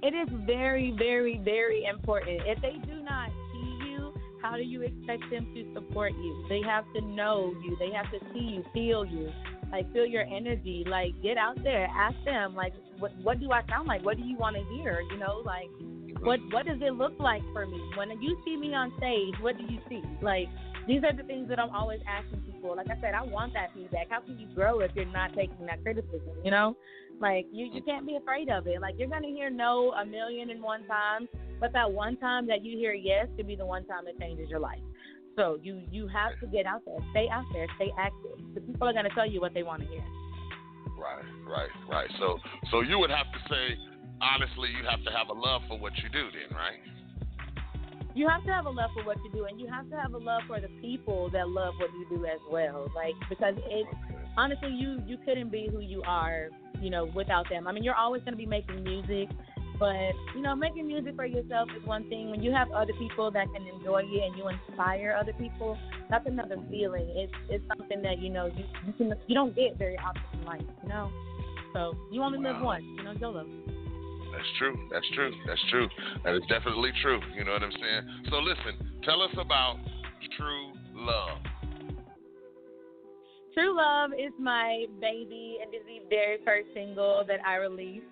[0.07, 2.47] It is very, very, very important.
[2.47, 6.47] If they do not see you, how do you expect them to support you?
[6.49, 7.77] They have to know you.
[7.83, 9.35] They have to see you, feel you,
[9.73, 10.85] like feel your energy.
[10.87, 14.05] Like get out there, ask them, like, what what do I sound like?
[14.05, 15.01] What do you want to hear?
[15.11, 15.69] You know, like,
[16.21, 19.35] what what does it look like for me when you see me on stage?
[19.41, 20.03] What do you see?
[20.23, 20.49] Like,
[20.87, 22.75] these are the things that I'm always asking people.
[22.75, 24.09] Like I said, I want that feedback.
[24.11, 26.33] How can you grow if you're not taking that criticism?
[26.43, 26.77] You know,
[27.21, 28.81] like you you can't be afraid of it.
[28.81, 31.29] Like you're gonna hear no a million and one times,
[31.61, 34.49] but that one time that you hear yes could be the one time that changes
[34.49, 34.81] your life.
[35.39, 38.43] So you you have to get out there, stay out there, stay active.
[38.55, 40.03] The people are gonna tell you what they want to hear.
[40.99, 42.11] Right, right, right.
[42.19, 42.39] So
[42.73, 43.79] so you would have to say,
[44.21, 46.81] honestly, you have to have a love for what you do, then, right?
[48.15, 50.13] you have to have a love for what you do and you have to have
[50.13, 53.87] a love for the people that love what you do as well like because it
[54.37, 56.49] honestly you you couldn't be who you are
[56.81, 59.29] you know without them i mean you're always going to be making music
[59.79, 63.31] but you know making music for yourself is one thing when you have other people
[63.31, 65.79] that can enjoy it and you inspire other people
[66.11, 69.79] that's another feeling it's it's something that you know you you can you don't get
[69.79, 71.11] very often in life you know
[71.73, 73.47] so you only live once you know yolo
[74.33, 74.77] That's true.
[74.93, 75.33] That's true.
[75.47, 75.89] That's true.
[76.25, 77.19] That is definitely true.
[77.35, 78.03] You know what I'm saying?
[78.31, 79.79] So listen, tell us about
[80.37, 81.39] True Love.
[83.55, 88.05] True Love is my baby and is the very first single that I released.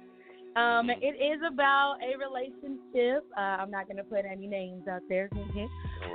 [0.56, 3.26] Um, it is about a relationship.
[3.36, 5.28] Uh, I'm not going to put any names out there.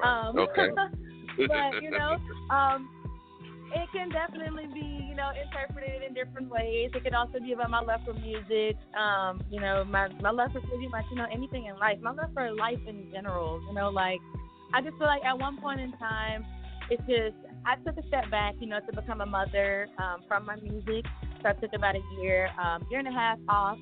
[0.04, 0.70] um, Okay.
[1.48, 2.18] but, you know,
[2.50, 2.90] um,
[3.74, 6.92] it can definitely be, you know, interpreted in different ways.
[6.94, 10.52] It could also be about my love for music, um, you know, my, my love
[10.52, 12.00] for pretty much, you know, anything in life.
[12.02, 14.20] My love for life in general, you know, like,
[14.74, 16.46] I just feel like at one point in time,
[16.90, 17.36] it's just
[17.66, 21.06] I took a step back, you know, to become a mother um, from my music.
[21.42, 23.78] So I took about a year, um, year and a half off.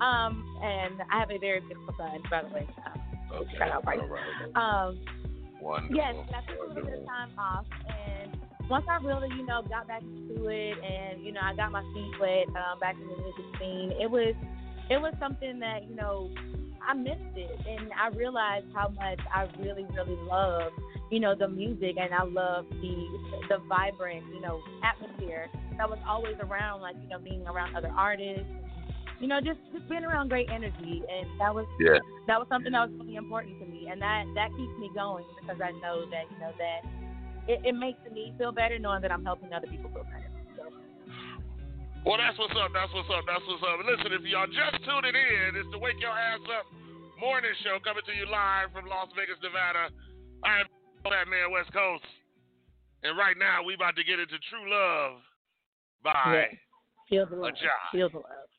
[0.00, 2.66] Um, and I have a very beautiful son, by the way.
[2.86, 3.58] Um, Okay.
[3.58, 3.98] shout out, right?
[3.98, 4.54] All right.
[4.54, 4.98] Um,
[5.60, 5.96] Wonderful.
[5.96, 8.36] yes, I took a little bit of time off, and
[8.70, 11.82] once I really, you know, got back into it, and you know, I got my
[11.92, 13.92] feet wet um, back in the music scene.
[14.00, 14.34] It was,
[14.90, 16.30] it was something that you know,
[16.86, 20.72] I missed it, and I realized how much I really, really love,
[21.10, 23.06] you know, the music, and I love the
[23.48, 27.92] the vibrant, you know, atmosphere that was always around, like you know, being around other
[27.96, 28.46] artists,
[29.20, 31.98] you know, just just being around great energy, and that was Yeah.
[32.26, 35.24] that was something that was really important to me, and that that keeps me going
[35.40, 36.80] because I know that you know that
[37.48, 40.30] it, it makes me feel better knowing that I'm helping other people feel better.
[40.56, 40.68] So,
[42.04, 42.72] Well, that's what's up.
[42.74, 43.24] That's what's up.
[43.26, 43.78] That's what's up.
[43.86, 46.66] Listen, if y'all just tuning in, it's the Wake Your Ass Up
[47.20, 49.88] morning show coming to you live from Las Vegas, Nevada.
[50.44, 50.66] I am
[51.08, 52.04] that man, West Coast.
[53.02, 55.22] And right now, we about to get into True Love
[56.02, 56.58] by yeah.
[57.08, 57.92] feel the love, AJai.
[57.92, 58.50] feel the love.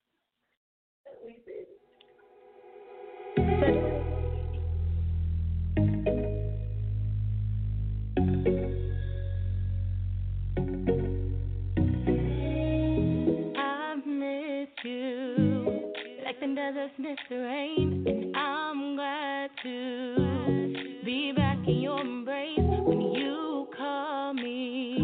[14.88, 15.92] You
[16.24, 22.58] like the deserts miss the rain, and I'm glad to be back in your embrace
[22.58, 24.98] when you call me.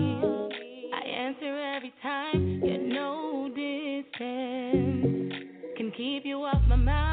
[0.93, 5.33] I answer every time, yet no distance
[5.77, 7.12] can keep you off my mind.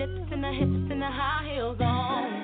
[0.00, 2.39] Lips and the hips and the high heels on.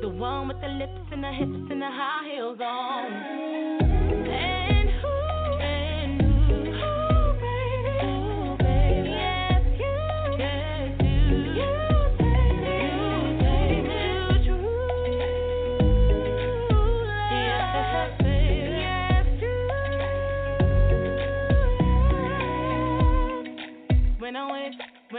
[0.00, 3.19] The one with the lips and the hips and the high heels on.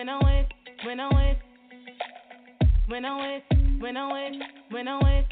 [0.01, 0.45] When I'm
[0.83, 1.37] when I'm
[2.87, 3.41] when I'm
[3.79, 4.41] when I'm
[4.71, 5.25] when I'm.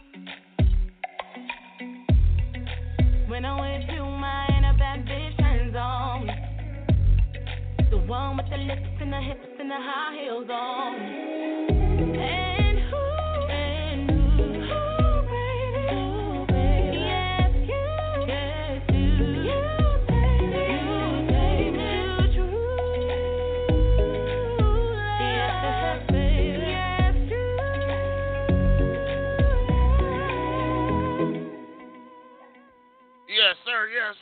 [3.27, 6.27] When I'm with you, mine a bad bitch turns on.
[7.89, 11.68] The one with the lips and the hips and the high heels on.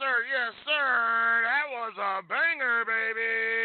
[0.07, 0.23] Sir.
[0.31, 0.67] Yes, sir.
[0.67, 1.43] Yes, sir.
[1.43, 3.57] That was a banger, baby.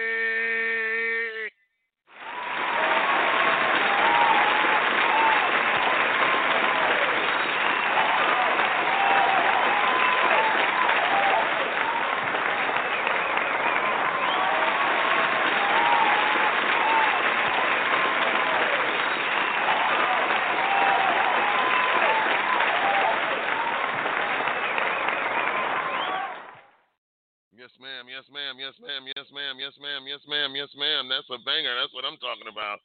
[28.12, 28.51] Yes, ma'am.
[28.62, 29.02] Yes, ma'am.
[29.10, 29.58] Yes, ma'am.
[29.58, 30.06] Yes, ma'am.
[30.06, 30.54] Yes, ma'am.
[30.54, 31.10] Yes, ma'am.
[31.10, 31.74] That's a banger.
[31.74, 32.78] That's what I'm talking about.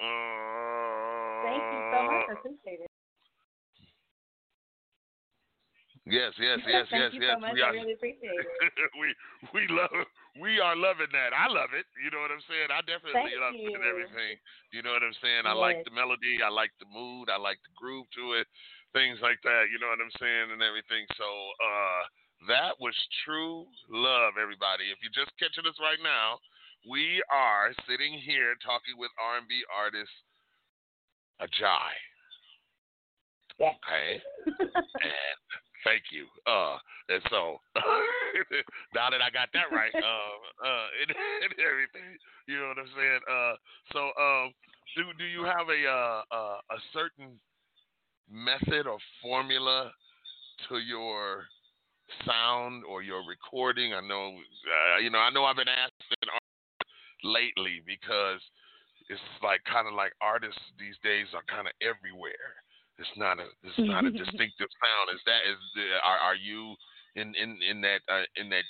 [0.00, 2.24] Uh, Thank you so much.
[2.24, 2.92] I appreciate it.
[6.08, 7.36] Yes, yes, yes, yes, yes.
[7.36, 7.52] so.
[7.52, 8.48] We I are, really appreciate it.
[9.00, 9.12] we
[9.52, 9.92] we love
[10.40, 11.36] we are loving that.
[11.36, 11.84] I love it.
[12.00, 12.72] You know what I'm saying?
[12.72, 13.92] I definitely Thank love it and you.
[13.92, 14.40] everything.
[14.72, 15.44] You know what I'm saying?
[15.44, 16.40] I like the melody.
[16.40, 17.28] I like the mood.
[17.28, 18.48] I like the groove to it.
[18.96, 19.68] Things like that.
[19.68, 21.04] You know what I'm saying and everything.
[21.20, 22.00] So uh,
[22.48, 24.88] that was true love, everybody.
[24.88, 26.40] If you're just catching us right now,
[26.88, 30.12] we are sitting here talking with R&B artist
[31.40, 31.92] AJai.
[33.58, 33.76] Yes.
[33.76, 34.22] Okay.
[34.56, 35.36] and
[35.84, 36.24] thank you.
[36.48, 36.80] Uh,
[37.12, 37.60] and so
[38.94, 41.10] now that I got that right, um, uh, and,
[41.44, 42.16] and everything,
[42.48, 43.20] you know what I'm saying.
[43.28, 43.54] Uh,
[43.92, 44.54] so um,
[44.96, 47.36] do do you have a uh, uh, a certain
[48.30, 49.92] method or formula
[50.68, 51.44] to your
[52.26, 53.94] sound or your recording?
[53.94, 56.30] I know, uh, you know, I know I've been asking
[57.22, 58.40] lately because
[59.08, 62.62] it's like kind of like artists these days are kind of everywhere.
[62.98, 65.06] It's not a it's not a distinctive sound.
[65.14, 66.74] Is that is the, are are you
[67.16, 68.64] in in in that uh, in that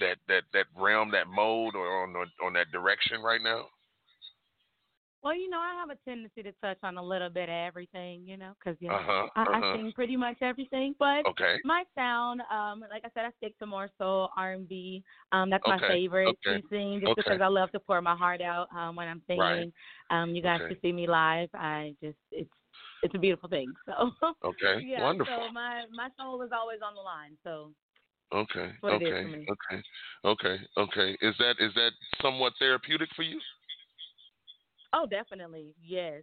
[0.00, 3.66] that that that realm that mode or on on that direction right now?
[5.24, 8.24] Well, you know, I have a tendency to touch on a little bit of everything,
[8.26, 9.76] you know, because yeah, Uh-huh, I, I uh-huh.
[9.76, 10.94] sing pretty much everything.
[10.98, 11.56] But Okay.
[11.64, 15.02] my sound, um, like I said, I stick to more soul, R and B.
[15.32, 17.22] Um, that's my favorite okay, to sing, just okay.
[17.22, 19.72] because I love to pour my heart out um, when I'm singing.
[20.10, 20.22] Right.
[20.22, 20.74] Um, you guys Okay.
[20.74, 21.48] should see me live.
[21.54, 22.50] I just, it's,
[23.02, 23.72] it's a beautiful thing.
[23.86, 24.12] So.
[24.44, 25.46] Okay, yeah, wonderful.
[25.48, 27.38] So my my soul is always on the line.
[27.44, 27.70] So
[28.34, 28.72] Okay.
[28.80, 29.46] what it is okay.
[29.48, 29.82] Okay.
[30.24, 30.56] Okay.
[30.76, 31.16] Okay.
[31.22, 33.40] Is that is that somewhat therapeutic for you?
[34.94, 35.74] Oh, definitely.
[35.84, 36.22] Yes.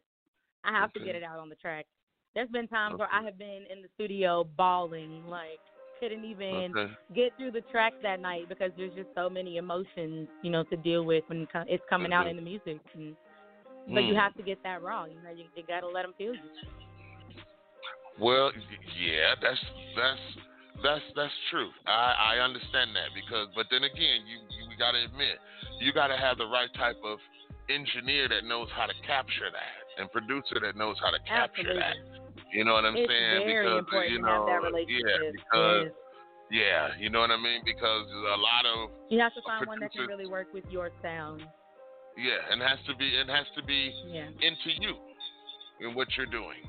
[0.64, 1.86] I have to get it out on the track.
[2.34, 5.60] There's been times where I have been in the studio bawling, like
[6.00, 6.94] couldn't even Okay.
[7.14, 10.78] get through the track that night because there's just so many emotions, you know, to
[10.78, 12.30] deal with when it's coming out Mhm.
[12.30, 12.80] in the music.
[12.94, 13.16] And,
[13.88, 14.20] but you Mm.
[14.20, 15.06] have to get that raw.
[15.06, 16.40] You know, you, you got to let them feel you.
[18.20, 18.52] Well,
[18.98, 19.60] yeah, that's
[19.96, 20.20] that's
[20.84, 21.70] That's that's true.
[21.86, 25.38] I, I understand that because, but then again, you you got to admit,
[25.80, 27.20] you got to have the right type of
[27.74, 31.80] engineer that knows how to capture that and producer that knows how to capture Absolutely.
[31.80, 31.96] that.
[32.54, 33.48] You know what I'm It's saying?
[33.48, 34.44] because you know,
[34.88, 35.86] yeah, because
[36.52, 37.62] yeah, you know what I mean?
[37.64, 40.92] Because a lot of You have to find one that can really work with your
[41.02, 41.44] sound.
[42.18, 44.28] yeah, and has to be it has to be Yeah.
[44.42, 44.96] into you
[45.80, 46.60] and what you're doing.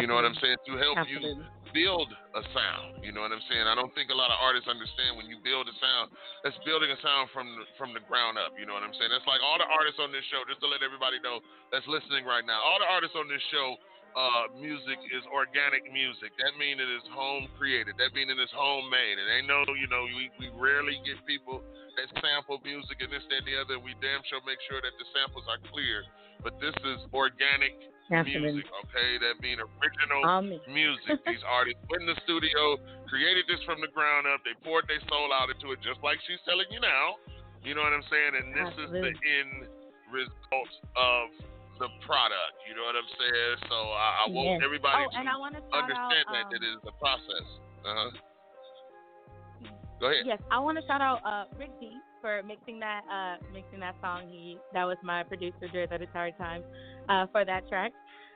[0.00, 0.56] You know what I'm saying?
[0.66, 1.30] To help Absolutely.
[1.30, 3.00] you build a sound.
[3.04, 3.66] You know what I'm saying?
[3.66, 6.12] I don't think a lot of artists understand when you build a sound,
[6.42, 8.56] that's building a sound from the, from the ground up.
[8.56, 9.12] You know what I'm saying?
[9.12, 11.40] That's like all the artists on this show, just to let everybody know
[11.72, 12.58] that's listening right now.
[12.60, 13.76] All the artists on this show,
[14.16, 16.34] uh, music is organic music.
[16.40, 17.94] That means it is home created.
[18.00, 19.16] That means it is homemade.
[19.20, 21.62] And they know, you know, we, we rarely get people
[22.00, 23.76] that sample music and this, that, and the other.
[23.78, 26.02] We damn sure make sure that the samples are clear.
[26.42, 27.74] But this is organic
[28.08, 28.64] Absolutely.
[28.64, 29.10] music, okay?
[29.20, 30.60] That mean original Amen.
[30.72, 31.20] music.
[31.28, 34.40] These artists went in the studio, created this from the ground up.
[34.48, 37.20] They poured their soul out into it, just like she's telling you now.
[37.60, 38.32] You know what I'm saying?
[38.38, 39.68] And this is the end
[40.08, 41.24] result of
[41.82, 42.56] the product.
[42.64, 43.54] You know what I'm saying?
[43.68, 44.64] So I, I want Yes.
[44.64, 47.46] everybody Oh, to and I understand out, that um, it is a process.
[47.84, 48.10] Uh huh.
[50.00, 50.24] Go ahead.
[50.24, 53.94] Yes, I want to shout out uh, Rick D for mixing that uh, mixing that
[54.02, 54.28] song.
[54.30, 56.62] He that was my producer during that entire time
[57.08, 57.92] uh, for that track.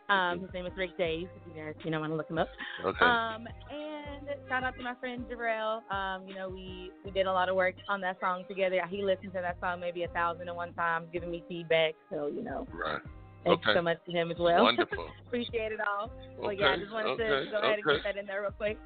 [0.08, 1.26] Um, his name is Rick Days.
[1.36, 2.48] If you guys you know want to look him up.
[2.84, 3.04] Okay.
[3.04, 5.80] Um, and shout out to my friend Jarrell.
[5.92, 8.80] Um, you know we we did a lot of work on that song together.
[8.90, 11.94] He listened to that song maybe a thousand and one times, giving me feedback.
[12.10, 12.66] So you know.
[12.72, 13.00] Right.
[13.44, 13.76] Thanks Okay.
[13.76, 14.62] so much to him as well.
[14.62, 15.08] Wonderful.
[15.26, 16.12] Appreciate it all.
[16.38, 18.52] Well, yeah, I just wanted okay, to go ahead and get that in there real
[18.52, 18.78] quick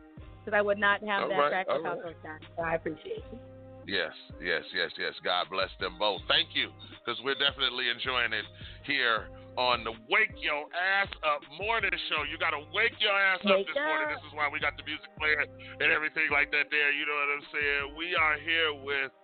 [0.46, 2.04] because I would not have All that right, track without right.
[2.04, 2.40] those guys.
[2.56, 3.38] So I appreciate you.
[3.86, 4.12] Yes,
[4.42, 5.14] yes, yes, yes.
[5.22, 6.20] God bless them both.
[6.26, 8.46] Thank you, because we're definitely enjoying it
[8.82, 12.28] here on the Wake Your Ass Up Morning Show.
[12.28, 14.12] You got to wake your ass up Wake this morning.
[14.12, 15.48] This is why we got the music playing
[15.80, 16.92] and everything like that there.
[16.92, 17.82] You know what I'm saying?
[17.96, 19.14] We are here with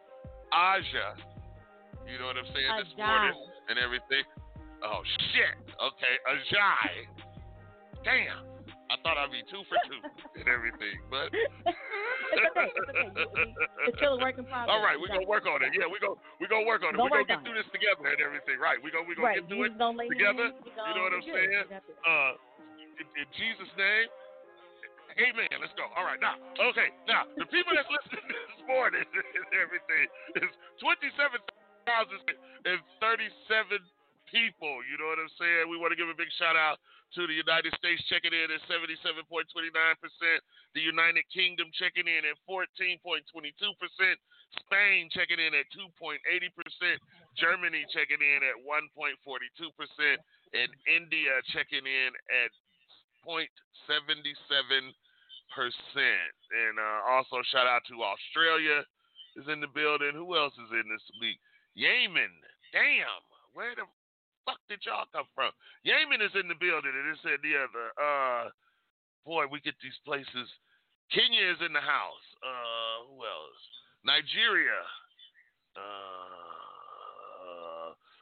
[0.54, 1.20] Aja.
[2.08, 2.70] You know what I'm saying?
[2.80, 3.36] This morning
[3.68, 4.24] and everything.
[4.82, 5.04] Oh,
[5.36, 5.54] shit.
[5.78, 7.12] Okay, AJai.
[8.02, 8.46] Damn.
[8.90, 10.00] I thought I'd be two for two
[10.40, 11.28] and everything, but.
[12.32, 12.68] It's okay.
[12.72, 13.52] It's okay.
[13.92, 14.72] It's still a work in progress.
[14.72, 15.74] All right, we're gonna work on it.
[15.74, 16.98] Yeah, we're gonna we gonna work on it.
[16.98, 18.56] We're gonna get through this together and everything.
[18.62, 18.78] Right.
[18.80, 20.54] We're gonna we gonna get through it together.
[20.54, 21.66] You know what I'm saying?
[22.06, 22.32] Uh
[23.00, 24.08] in, in Jesus' name.
[25.20, 25.48] Amen.
[25.60, 25.92] Let's go.
[25.92, 26.40] All right, now,
[26.72, 29.04] okay, now the people that's listening this morning
[29.36, 30.08] and everything
[30.40, 30.48] is
[30.80, 31.36] twenty-seven
[31.84, 32.22] thousand
[32.64, 33.84] and thirty-seven
[34.32, 34.80] people.
[34.88, 35.68] You know what I'm saying?
[35.68, 36.80] We want to give a big shout out
[37.14, 39.28] to the United States checking in at 77.29%,
[40.72, 43.20] the United Kingdom checking in at 14.22%,
[44.64, 46.24] Spain checking in at 2.80%,
[47.36, 49.12] Germany checking in at 1.42%,
[50.56, 52.50] and India checking in at
[53.28, 53.52] 0.77%.
[55.52, 58.88] And uh, also shout out to Australia
[59.36, 60.12] is in the building.
[60.16, 61.36] Who else is in this week?
[61.76, 62.32] Yemen.
[62.72, 63.20] Damn.
[63.52, 63.84] Where the
[64.44, 65.50] fuck did y'all come from?
[65.84, 67.92] Yemen is in the building, and this and the other.
[67.98, 68.50] Uh,
[69.24, 70.48] boy, we get these places.
[71.12, 72.26] Kenya is in the house.
[72.40, 73.62] Uh, who else?
[74.04, 74.80] Nigeria.
[75.76, 76.32] Uh,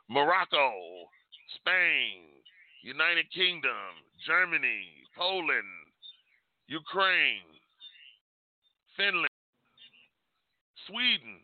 [0.08, 0.72] Morocco.
[1.56, 2.42] Spain.
[2.82, 4.02] United Kingdom.
[4.26, 5.06] Germany.
[5.16, 5.86] Poland.
[6.66, 7.46] Ukraine.
[8.96, 9.28] Finland.
[10.86, 11.40] Sweden.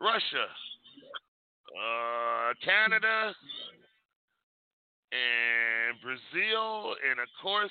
[0.00, 0.46] Russia.
[1.74, 3.34] Uh, Canada
[5.14, 7.70] and Brazil, and of course,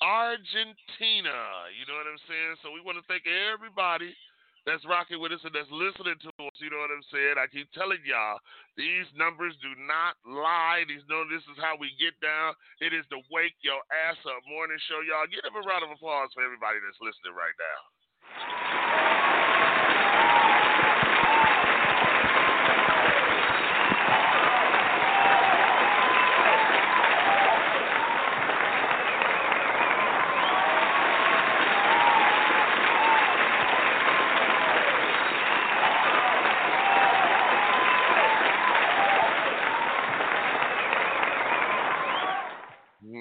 [0.00, 1.68] Argentina.
[1.76, 2.56] You know what I'm saying?
[2.64, 4.16] So we want to thank everybody
[4.64, 6.56] that's rocking with us and that's listening to us.
[6.60, 7.36] You know what I'm saying?
[7.40, 8.40] I keep telling y'all,
[8.76, 10.84] these numbers do not lie.
[10.84, 12.52] These know this is how we get down.
[12.84, 15.28] It is the Wake Your Ass Up Morning Show, y'all.
[15.28, 17.78] Give them a round of applause for everybody that's listening right now.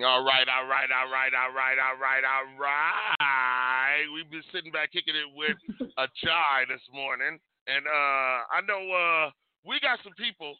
[0.07, 4.07] All right, all right, all right, all right, all right, all right.
[4.15, 5.59] We've been sitting back kicking it with
[5.99, 7.35] a chai this morning,
[7.67, 9.35] and uh, I know uh,
[9.67, 10.55] we got some people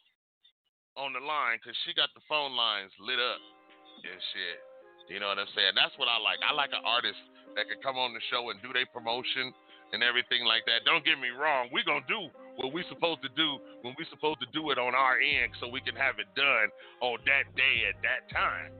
[1.00, 3.40] on the line because she got the phone lines lit up
[4.04, 4.60] and shit.
[5.08, 5.72] You know what I'm saying?
[5.72, 6.44] That's what I like.
[6.44, 7.16] I like an artist
[7.56, 9.56] that can come on the show and do their promotion
[9.96, 10.84] and everything like that.
[10.84, 11.72] Don't get me wrong.
[11.72, 12.28] We're going to do
[12.60, 15.72] what we supposed to do when we supposed to do it on our end so
[15.72, 16.68] we can have it done
[17.00, 18.76] on that day at that time.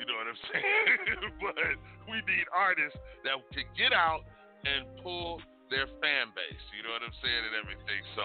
[0.00, 1.36] You know what I'm saying?
[1.44, 1.60] but
[2.08, 2.96] we need artists
[3.28, 4.24] that can get out
[4.64, 6.64] and pull their fan base.
[6.72, 8.00] You know what I'm saying and everything.
[8.16, 8.24] So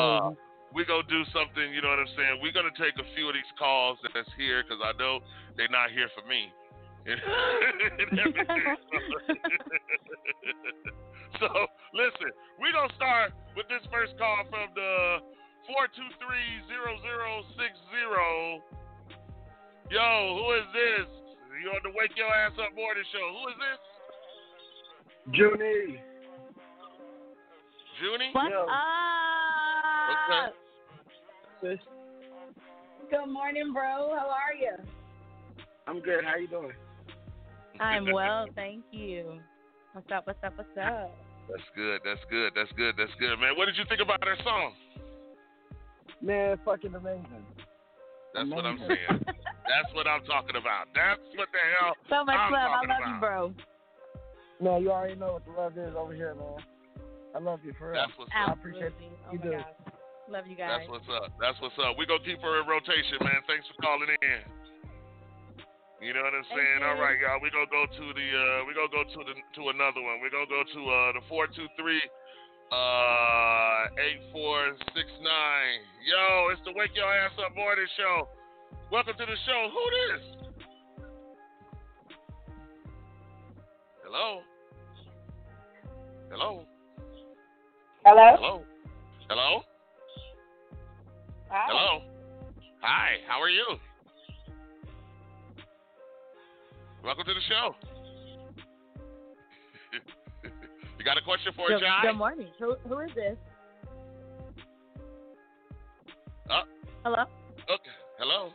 [0.00, 0.32] uh,
[0.72, 1.68] we're gonna do something.
[1.76, 2.40] You know what I'm saying.
[2.40, 5.20] We're gonna take a few of these calls that's here because I know
[5.60, 6.48] they're not here for me.
[7.08, 7.16] and
[8.20, 8.64] everything.
[11.40, 11.48] so
[11.96, 12.28] listen,
[12.60, 15.24] we're gonna start with this first call from the
[15.64, 18.60] four two three zero zero six zero.
[19.90, 21.06] Yo, who is this?
[21.60, 23.26] You on the Wake Your Ass Up Morning Show?
[23.34, 23.80] Who is this?
[25.34, 25.98] Junie.
[27.98, 28.30] Junie?
[28.32, 28.66] What's Yo.
[30.30, 30.54] up?
[31.60, 31.78] Sis,
[33.10, 34.14] Good morning, bro.
[34.16, 34.76] How are you?
[35.88, 36.24] I'm good.
[36.24, 36.72] How you doing?
[37.80, 39.40] I'm well, thank you.
[39.92, 40.24] What's up?
[40.28, 40.56] What's up?
[40.56, 41.10] What's up?
[41.50, 42.00] That's good.
[42.04, 42.52] That's good.
[42.54, 42.94] That's good.
[42.96, 43.56] That's good, man.
[43.56, 44.72] What did you think about our song?
[46.22, 47.44] Man, fucking amazing.
[48.34, 49.24] That's what I'm saying.
[49.70, 50.90] That's what I'm talking about.
[50.90, 52.66] That's what the hell So much I'm love.
[52.66, 53.40] I talking love you, bro.
[54.58, 56.58] No, you already know what the love is over here, man.
[57.30, 58.02] I love you for real.
[58.02, 58.58] That's what's I up.
[58.58, 59.14] appreciate Absolutely.
[59.22, 59.52] Oh you my do.
[59.62, 59.78] gosh.
[60.26, 60.70] Love you guys.
[60.74, 61.30] That's what's up.
[61.38, 61.94] That's what's up.
[61.94, 63.46] We gonna keep her in rotation, man.
[63.46, 64.42] Thanks for calling in.
[66.02, 66.82] You know what I'm saying?
[66.82, 67.38] All right, y'all.
[67.38, 70.18] We gonna go to the uh we gonna go to the to another one.
[70.18, 72.02] We're gonna go to uh the four two three
[72.74, 75.78] uh eight four six nine.
[76.02, 78.39] Yo, it's the Wake Your Ass Up Morning Show.
[78.90, 79.68] Welcome to the show.
[79.72, 80.22] Who this?
[84.04, 84.40] Hello?
[86.30, 86.64] Hello?
[88.04, 88.36] Hello?
[88.36, 88.62] Hello?
[89.28, 89.62] Hello?
[91.48, 91.66] Hi.
[91.68, 92.02] Hello?
[92.82, 93.66] Hi, how are you?
[97.04, 97.74] Welcome to the show.
[100.98, 102.02] you got a question for Good, Jai?
[102.10, 102.48] good morning.
[102.58, 103.36] Who, who is this?
[106.50, 106.62] Uh,
[107.04, 107.22] Hello?
[107.70, 107.99] okay.
[108.20, 108.52] Hello?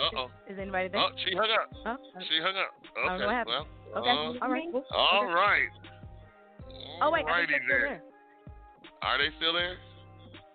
[0.00, 0.28] Uh oh.
[0.48, 1.00] Is anybody there?
[1.04, 1.68] Oh, she hung up.
[1.84, 2.72] Oh, She hung up.
[2.96, 3.20] Okay.
[3.20, 3.64] know what happened.
[3.92, 4.40] Well, okay.
[4.40, 4.68] uh, All right.
[4.72, 4.84] Cool.
[4.92, 5.36] all Okay.
[5.36, 5.70] right.
[7.04, 8.02] Oh wait, I think they're still there.
[9.04, 9.76] Are they still there?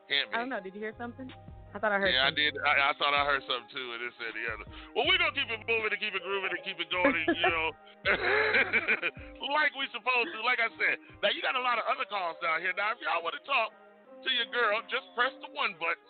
[0.09, 0.33] Can't be.
[0.33, 0.57] I don't know.
[0.61, 1.29] Did you hear something?
[1.71, 2.11] I thought I heard.
[2.11, 2.49] yeah, I something.
[2.49, 2.57] did.
[2.65, 4.65] I, I thought I heard something too, and this and the other.
[4.97, 7.37] Well, we're gonna keep it moving and keep it grooving and keep it going, and,
[7.37, 7.67] you know,
[9.53, 10.37] like we supposed to.
[10.43, 12.73] Like I said, now you got a lot of other calls down here.
[12.73, 13.69] Now, if y'all want to talk
[14.25, 16.01] to your girl, just press the one button.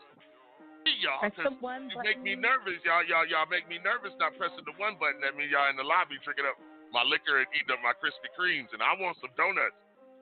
[1.01, 2.77] Y'all, Press the one you make me nervous.
[2.85, 5.17] Y'all, y'all, y'all make me nervous not pressing the one button.
[5.25, 6.61] That means y'all in the lobby drinking up
[6.93, 9.73] my liquor and eating up my Krispy Kremes, and I want some donuts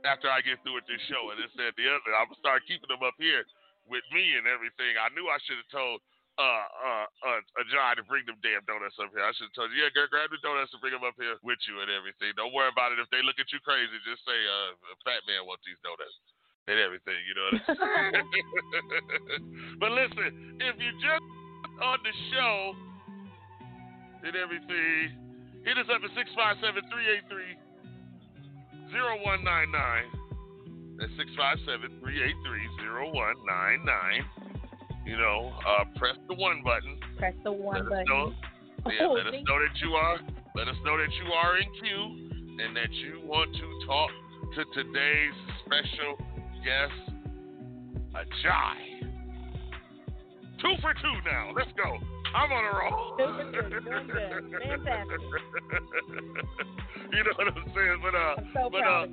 [0.07, 1.36] after I get through with this show.
[1.36, 3.43] And this and the other, I'm gonna start keeping them up here
[3.91, 4.95] with me and everything.
[4.95, 5.99] I knew I should have told
[6.39, 9.27] uh uh uh, uh John to bring them damn donuts up here.
[9.27, 11.36] I should have told you, yeah, girl, grab the donuts and bring them up here
[11.43, 12.32] with you and everything.
[12.39, 13.03] Don't worry about it.
[13.03, 16.15] If they look at you crazy, just say, uh, fat man wants these donuts
[16.70, 17.17] and everything.
[17.26, 17.76] You know what I'm
[18.13, 18.30] saying?
[19.82, 21.26] but listen, if you just
[21.82, 22.76] on the show
[24.24, 25.17] and everything,
[25.65, 26.61] hit us up at 657
[26.93, 27.57] 383
[28.93, 30.05] 0199.
[30.99, 34.26] That's 657 383 0199.
[35.07, 36.99] You know, uh, press the one button.
[37.17, 38.05] Press the one Let button.
[38.05, 38.34] know.
[38.88, 40.17] Yeah, Oh, let us know that you are.
[40.55, 42.30] Let us know that you are in queue
[42.63, 44.09] and that you want to talk
[44.55, 45.34] to today's
[45.65, 46.17] special
[46.64, 47.16] guest,
[48.16, 48.99] AJai.
[50.60, 51.55] Two for two now.
[51.55, 51.97] Let's go.
[52.36, 53.16] I'm on a roll.
[53.16, 53.70] Two for.
[53.80, 54.51] Doing good.
[54.60, 55.22] Fantastic.
[57.16, 57.99] you know what I'm saying?
[58.03, 59.07] But uh, so but uh,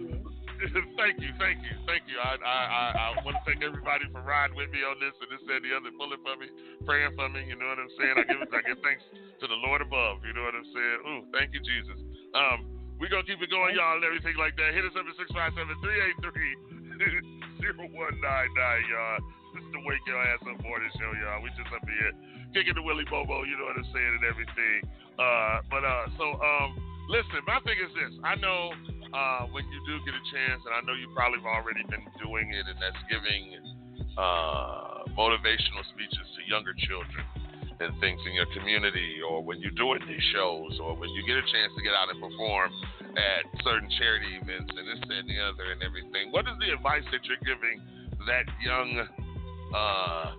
[0.98, 2.18] thank you, thank you, thank you.
[2.18, 5.30] I I I, I want to thank everybody for riding with me on this and
[5.30, 6.50] this and the other, pulling for me,
[6.82, 7.46] praying for me.
[7.46, 8.14] You know what I'm saying?
[8.18, 10.26] I give I give thanks to the Lord above.
[10.26, 10.98] You know what I'm saying?
[11.06, 11.98] Ooh, thank you, Jesus.
[12.34, 12.66] Um,
[12.98, 14.74] we gonna keep it going, y'all, and everything like that.
[14.74, 19.20] Hit us up at six five seven three eight three zero one nine nine, y'all.
[19.52, 21.40] This is the Wake Your Ass Up Morning Show, y'all.
[21.44, 22.12] We just up here
[22.52, 24.78] kicking the Willy Bobo, you know what I'm saying, and everything.
[25.16, 26.76] Uh, but uh, so um,
[27.08, 28.12] listen, my thing is this.
[28.24, 28.72] I know
[29.12, 32.04] uh, when you do get a chance, and I know you probably have already been
[32.20, 33.60] doing it, and that's giving
[34.16, 37.24] uh, motivational speeches to younger children
[37.80, 41.36] and things in your community, or when you're doing these shows, or when you get
[41.36, 42.70] a chance to get out and perform
[43.16, 46.32] at certain charity events, and this and the other, and everything.
[46.32, 47.80] What is the advice that you're giving
[48.26, 49.06] that young
[49.74, 50.32] uh,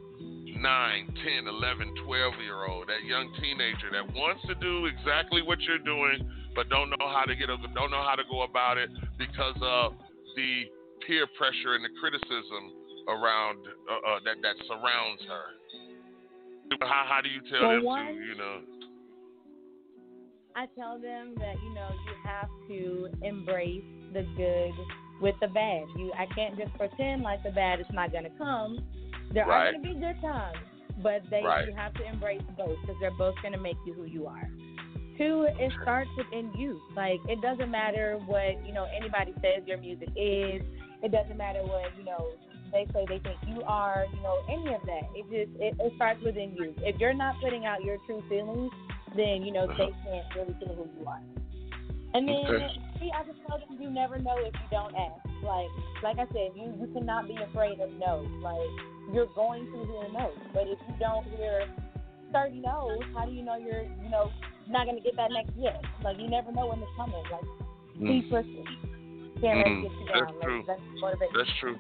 [0.58, 5.62] 9, 10, 11, 12 year old, that young teenager that wants to do exactly what
[5.62, 6.26] you're doing,
[6.56, 9.94] but don't know how to get don't know how to go about it because of
[10.36, 10.66] the
[11.06, 12.74] peer pressure and the criticism
[13.08, 15.57] around uh, uh, that that surrounds her.
[16.82, 18.62] How how do you tell them one- to you know?
[20.56, 24.72] I tell them that you know you have to embrace the good
[25.22, 25.86] with the bad.
[25.98, 28.80] You I can't just pretend like the bad is not going to come.
[29.34, 29.68] There Right.
[29.68, 30.58] are going to be good times,
[31.04, 31.68] but they Right.
[31.68, 34.50] you have to embrace both because they're both going to make you who you are.
[35.18, 36.80] two, it starts within you.
[36.96, 40.62] Like it doesn't matter what you know anybody says your music is.
[41.02, 42.34] It doesn't matter what you know
[42.72, 44.06] they say they think you are.
[44.14, 45.04] You know any of that.
[45.16, 46.74] It just it, it starts within you.
[46.80, 48.72] If you're not putting out your true feelings,
[49.16, 49.88] then you know Uh-huh.
[49.88, 51.22] they can't really feel who you are.
[52.14, 52.68] And then Okay.
[53.00, 55.22] see, I just tell them you never know if you don't ask.
[55.44, 55.70] Like
[56.04, 58.26] like I said, you you cannot be afraid of no.
[58.42, 58.70] Like
[59.14, 61.68] you're going to hear no, but if you don't hear
[62.34, 64.32] thirty no's, how do you know you're you know
[64.70, 65.78] not gonna get that next yes?
[66.04, 67.24] Like you never know when it's coming.
[67.32, 67.44] Like
[68.00, 68.30] Mm.
[68.30, 68.66] pushing.
[69.42, 70.40] Can't Mm, get you that's down.
[70.42, 70.58] true.
[70.58, 71.34] Like, that's motivation.
[71.36, 71.78] That's true.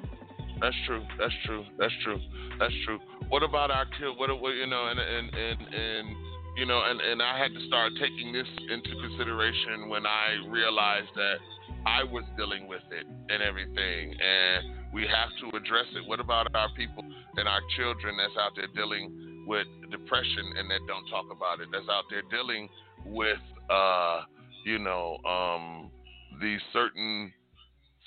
[0.59, 1.03] That's true.
[1.19, 1.63] That's true.
[1.77, 2.19] That's true.
[2.59, 2.99] That's true.
[3.29, 4.17] What about our kid?
[4.17, 6.15] What, what you know, and and and and
[6.57, 11.13] you know, and and I had to start taking this into consideration when I realized
[11.15, 11.37] that
[11.85, 16.07] I was dealing with it and everything, and we have to address it.
[16.07, 17.03] What about our people
[17.37, 21.67] and our children that's out there dealing with depression and that don't talk about it?
[21.71, 22.67] That's out there dealing
[23.05, 23.39] with,
[23.69, 24.21] uh,
[24.65, 25.91] you know, um,
[26.41, 27.31] these certain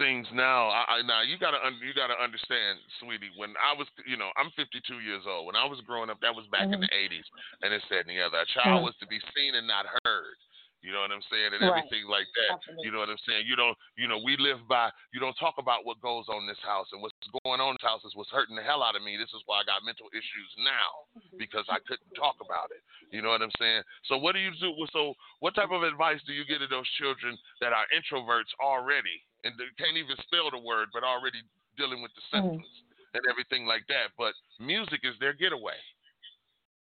[0.01, 0.73] things now.
[0.73, 3.29] I, I now you gotta un, you gotta understand, sweetie.
[3.37, 5.45] When I was, you know, I'm 52 years old.
[5.45, 7.29] When I was growing up, that was back in the 80s,
[7.61, 8.41] and it said and the other.
[8.41, 8.89] A child Mhm.
[8.89, 10.37] was to be seen and not heard.
[10.81, 11.85] You know what I'm saying, and Right.
[11.85, 12.57] everything like that.
[12.57, 12.89] Absolutely.
[12.89, 13.45] You know what I'm saying.
[13.45, 14.89] You don't, you know, we live by.
[15.13, 17.13] You don't talk about what goes on in this house and what's
[17.45, 19.21] going on in this house is what's hurting the hell out of me.
[19.21, 21.05] This is why I got mental issues now
[21.37, 22.81] because I couldn't talk about it.
[23.13, 23.85] You know what I'm saying?
[24.09, 24.73] So what do you do?
[24.93, 29.21] So what type of advice do you get to those children that are introverts already
[29.45, 31.41] and they can't even spell the word, but already
[31.77, 32.57] dealing with the Mm-hmm.
[32.57, 32.73] symptoms
[33.13, 34.17] and everything like that?
[34.17, 35.77] But music is their getaway.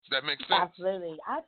[0.04, 0.72] Does that make sense?
[0.72, 1.16] Absolutely.
[1.26, 1.40] I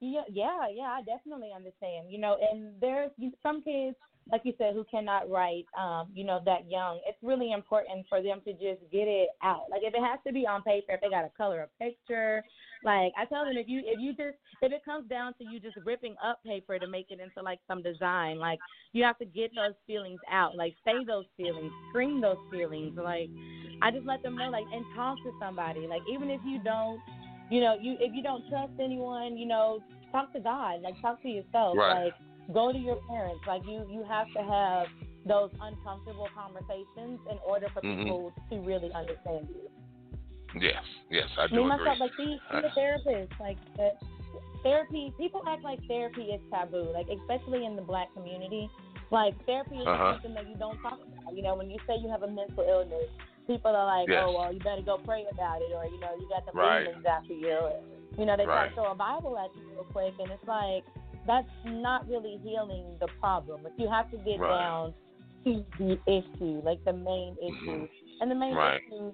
[0.00, 2.10] yeah, yeah, yeah, I definitely understand.
[2.10, 3.10] You know, and there's
[3.42, 3.96] some kids,
[4.30, 7.00] like you said, who cannot write, um, you know, that young.
[7.06, 9.64] It's really important for them to just get it out.
[9.70, 12.42] Like if it has to be on paper, if they got to color a picture,
[12.82, 15.60] like I tell them, if you if you just if it comes down to you
[15.60, 18.58] just ripping up paper to make it into like some design, like
[18.92, 23.28] you have to get those feelings out, like say those feelings, scream those feelings, like
[23.82, 27.00] I just let them know, like and talk to somebody, like even if you don't
[27.50, 29.82] you know, you if you don't trust anyone, you know,
[30.12, 32.04] talk to God, like talk to yourself, Right.
[32.04, 32.14] like
[32.54, 33.42] go to your parents.
[33.46, 34.86] Like you you have to have
[35.26, 38.04] those uncomfortable conversations in order for Mhm.
[38.04, 39.68] people to really understand you.
[40.60, 41.56] Yes, yes, I do.
[41.56, 43.90] Me myself, like see, see I- a therapist, like uh,
[44.62, 45.12] therapy.
[45.18, 48.68] People act like therapy is taboo, like especially in the black community.
[49.10, 50.12] Like therapy is Uh-huh.
[50.14, 51.34] something that you don't talk about.
[51.36, 53.08] You know, when you say you have a mental illness,
[53.50, 54.22] people are like, Yes.
[54.22, 56.86] "Oh, well, you better go pray about it," or you know, you got the Right.
[56.86, 57.50] demons after you.
[57.50, 57.72] Or,
[58.18, 60.84] you know, they try to throw a Bible at you real quick, and it's like
[61.26, 63.62] that's not really healing the problem.
[63.64, 64.58] Like you have to get Right.
[64.58, 64.94] down
[65.44, 67.88] to the issue, like the main issue,
[68.20, 68.58] and the main Mm-hmm.
[68.58, 68.82] Right.
[68.86, 69.12] issue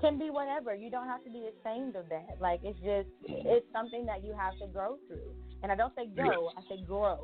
[0.00, 0.74] can be whatever.
[0.74, 2.36] You don't have to be ashamed of that.
[2.40, 5.30] Like it's just it's something that you have to grow through.
[5.62, 7.18] And I don't say go, I say grow.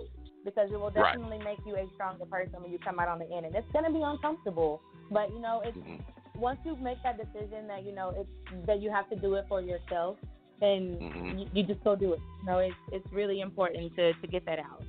[0.44, 1.12] Because it will Right.
[1.12, 3.44] definitely make you a stronger person when you come out on the end.
[3.44, 4.80] And it's gonna be uncomfortable.
[5.10, 5.96] But you know, it's Mm-hmm.
[6.40, 9.44] Once you make that decision that, you know, it's that you have to do it
[9.48, 10.16] for yourself,
[10.60, 11.38] then Mhm.
[11.40, 12.20] you, you just go do it.
[12.40, 14.82] You know, it's it's really important to, to get that out.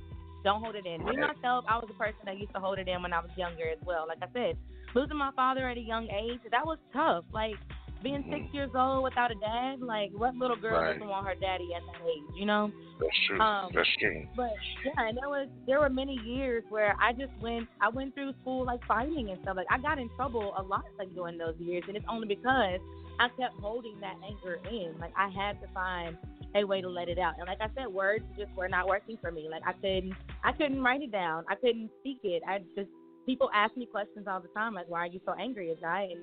[0.44, 1.04] Don't hold it in.
[1.04, 3.30] Me myself, I was a person that used to hold it in when I was
[3.36, 4.06] younger as well.
[4.08, 4.58] Like I said,
[4.94, 7.24] losing my father at a young age, that was tough.
[7.32, 7.54] Like
[8.02, 10.84] being six years old without a dad, like what little girl Mm-hmm.
[10.84, 10.92] Right.
[10.94, 12.70] doesn't want her daddy at that age, you know?
[12.98, 13.40] That's true.
[13.40, 14.26] Um, That's true.
[14.36, 14.50] But
[14.84, 18.32] yeah, and there was there were many years where I just went I went through
[18.42, 19.56] school like fighting and stuff.
[19.56, 22.80] Like I got in trouble a lot like during those years and it's only because
[23.20, 24.94] I kept holding that anger in.
[25.00, 26.16] Like I had to find
[26.54, 27.34] a way to let it out.
[27.38, 29.48] And like I said, words just were not working for me.
[29.50, 31.44] Like I couldn't I couldn't write it down.
[31.48, 32.42] I couldn't speak it.
[32.46, 32.88] I just
[33.26, 36.08] people ask me questions all the time, like, Why are you so angry at guy?
[36.12, 36.20] And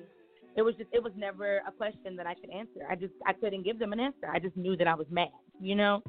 [0.56, 2.80] it was just it was never a question that I could answer.
[2.88, 4.28] I just I couldn't give them an answer.
[4.32, 5.28] I just knew that I was mad,
[5.60, 6.02] you know?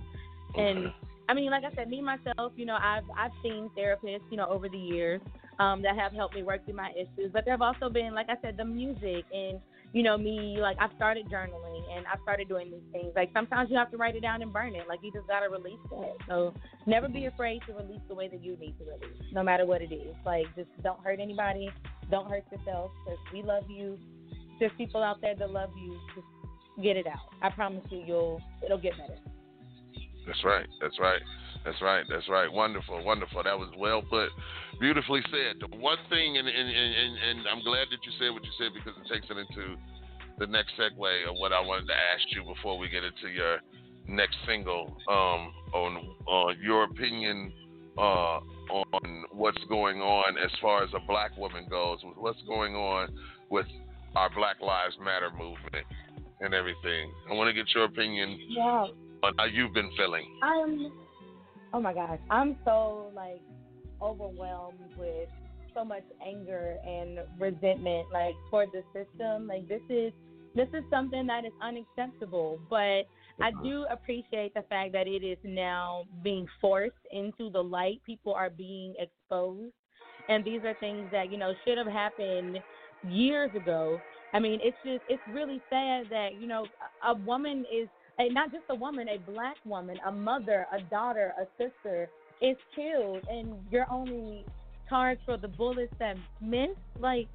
[0.55, 0.91] And
[1.29, 4.47] I mean, like I said, me myself, you know, I've I've seen therapists, you know,
[4.47, 5.21] over the years
[5.59, 7.31] um, that have helped me work through my issues.
[7.31, 9.59] But there have also been, like I said, the music and
[9.93, 10.57] you know me.
[10.59, 13.13] Like I've started journaling and I've started doing these things.
[13.15, 14.87] Like sometimes you have to write it down and burn it.
[14.87, 16.15] Like you just gotta release that.
[16.27, 16.53] So
[16.85, 19.81] never be afraid to release the way that you need to release, no matter what
[19.81, 20.15] it is.
[20.25, 21.69] Like just don't hurt anybody,
[22.09, 23.97] don't hurt yourself, because we love you.
[24.61, 25.97] There's people out there that love you.
[26.13, 26.27] Just
[26.83, 27.33] get it out.
[27.41, 29.17] I promise you, you'll it'll get better.
[30.27, 30.67] That's right.
[30.79, 31.21] That's right.
[31.65, 32.05] That's right.
[32.07, 32.51] That's right.
[32.51, 33.03] Wonderful.
[33.03, 33.41] Wonderful.
[33.41, 34.29] That was well put.
[34.79, 35.57] Beautifully said.
[35.59, 38.69] The one thing, and, and, and, and I'm glad that you said what you said
[38.77, 39.77] because it takes it into
[40.37, 43.61] the next segue of what I wanted to ask you before we get into your
[44.07, 47.51] next single um, on uh, your opinion
[47.97, 48.39] uh,
[48.69, 53.09] on what's going on as far as a black woman goes, with what's going on
[53.49, 53.65] with
[54.15, 55.85] our Black Lives Matter movement
[56.39, 57.11] and everything.
[57.29, 58.87] I want to get your opinion Yeah.
[59.23, 60.25] on how you've been feeling.
[60.41, 60.91] I'm
[61.73, 63.41] oh my gosh, I'm so like
[64.01, 65.29] overwhelmed with
[65.73, 69.47] so much anger and resentment like toward the system.
[69.47, 70.11] Like this is
[70.55, 72.59] this is something that is unacceptable.
[72.69, 73.05] But
[73.39, 73.63] I uh-huh.
[73.63, 78.01] do appreciate the fact that it is now being forced into the light.
[78.05, 79.73] People are being exposed.
[80.29, 82.59] And these are things that, you know, should have happened
[83.03, 84.03] years ago.
[84.33, 86.65] I mean, it's just it's really sad that, you know,
[87.05, 87.89] a woman is
[88.19, 92.09] a, not just a woman, a black woman, a mother, a daughter, a sister
[92.41, 94.45] is killed and you're only
[94.89, 96.79] charged for the bullets that missed.
[96.99, 97.29] Like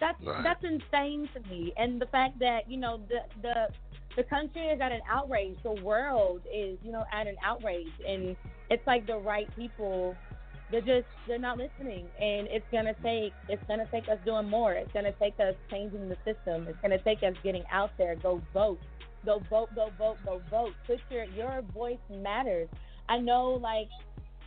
[0.00, 0.42] that's Right.
[0.42, 1.72] that's insane to me.
[1.76, 3.68] And the fact that, you know, the the
[4.16, 5.58] the country is at an outrage.
[5.62, 8.36] The world is, you know, at an outrage and
[8.70, 10.18] it's like the right people
[10.70, 14.72] they're just they're not listening and it's gonna take it's gonna take us doing more.
[14.74, 16.66] It's gonna take us changing the system.
[16.68, 18.16] It's gonna take us getting out there.
[18.16, 18.80] Go vote.
[19.24, 20.74] Go vote, go vote, go vote.
[20.86, 22.68] Put your your voice matters.
[23.08, 23.88] I know like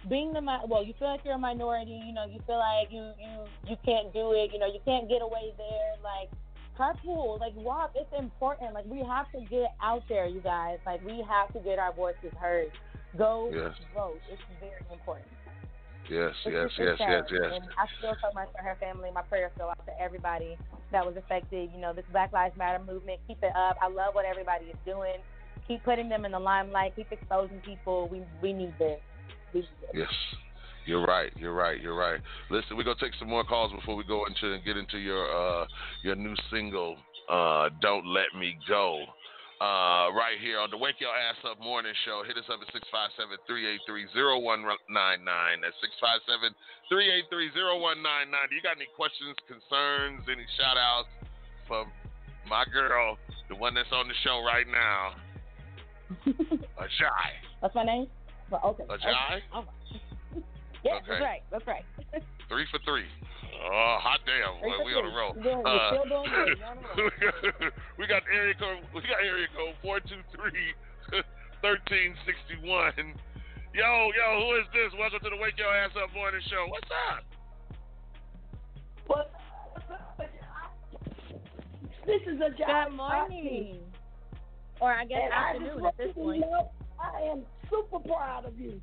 [0.10, 3.12] being the well, you feel like you're a minority, you know, you feel like you
[3.20, 6.30] you you can't do it, you know, you can't get away there like
[6.78, 8.74] carpool, like walk, it's important.
[8.74, 10.80] Like we have to get out there, you guys.
[10.86, 12.72] Like we have to get our voices heard.
[13.18, 13.76] Go Yes.
[13.94, 14.22] vote.
[14.32, 15.28] It's very important.
[16.12, 17.51] Yes, yes, yes, yes, yes.
[17.55, 19.09] And I feel so much for her family.
[19.16, 20.57] My prayers go out to everybody
[20.91, 21.70] that was affected.
[21.74, 23.20] You know, this Black Lives Matter movement.
[23.28, 23.78] Keep it up.
[23.82, 25.24] I love what everybody is doing.
[25.70, 26.97] Keep putting them in the limelight.
[26.97, 28.09] Keep exposing people.
[28.12, 28.99] We we need this.
[29.53, 29.89] We need this.
[29.93, 30.09] Yes.
[30.86, 31.32] You're right.
[31.38, 31.80] You're right.
[31.80, 32.20] You're right.
[32.49, 35.32] Listen, we're gonna take some more calls before we go into and get into your
[35.32, 35.66] uh
[36.03, 36.97] your new single,
[37.30, 39.05] uh, Don't Let Me Go.
[39.62, 42.24] Uh, right here on the Wake Your Ass Up Morning Show.
[42.26, 42.74] Hit us up at
[43.45, 45.62] 657-383-0199.
[45.62, 45.78] That's
[46.89, 48.49] 657-383-0199.
[48.49, 51.14] Do you got any questions, concerns, any shout outs
[51.68, 51.86] for
[52.49, 55.14] my girl, the one that's on the show right now,
[56.82, 57.30] AJai?
[57.59, 58.07] What's my name?
[58.49, 58.84] Well, okay.
[58.89, 58.97] AJai?
[58.97, 59.45] Okay.
[59.53, 59.62] Right.
[60.84, 61.05] Yeah, Okay.
[61.07, 61.43] that's right.
[61.51, 61.86] That's right.
[62.49, 63.05] Three for three.
[63.62, 64.57] Oh, hot damn!
[64.59, 65.18] Three Boy, we on a three.
[65.22, 65.32] roll.
[65.38, 66.57] You're doing- you're still doing good.
[67.22, 68.82] You're on a we got area code.
[68.93, 70.74] We got area code four two three
[71.62, 73.14] thirteen sixty one.
[73.74, 73.86] Yo,
[74.18, 74.91] yo, who is this?
[74.99, 76.66] Welcome to the Wake Your Ass Up Morning Show.
[76.70, 77.24] What's up?
[79.08, 79.32] What?
[82.05, 82.89] This is a job.
[82.89, 83.78] Good morning.
[84.79, 86.42] Or I guess And I just afternoon want at this you point.
[86.42, 88.82] know I am super proud of you.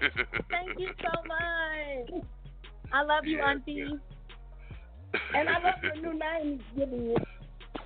[0.50, 2.22] Thank you so much.
[2.96, 4.00] I love you, Yeah, Auntie.
[5.34, 7.16] And I love the new name you're giving you.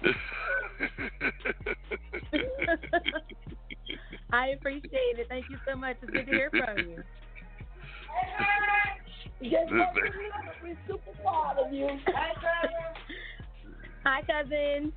[4.32, 5.26] I appreciate it.
[5.28, 5.96] Thank you so much.
[6.00, 7.02] It's good to hear from you.
[9.42, 10.10] Just want you to
[10.62, 11.88] we're super proud of you.
[12.06, 12.30] Hi,
[14.04, 14.92] Hi, cousin.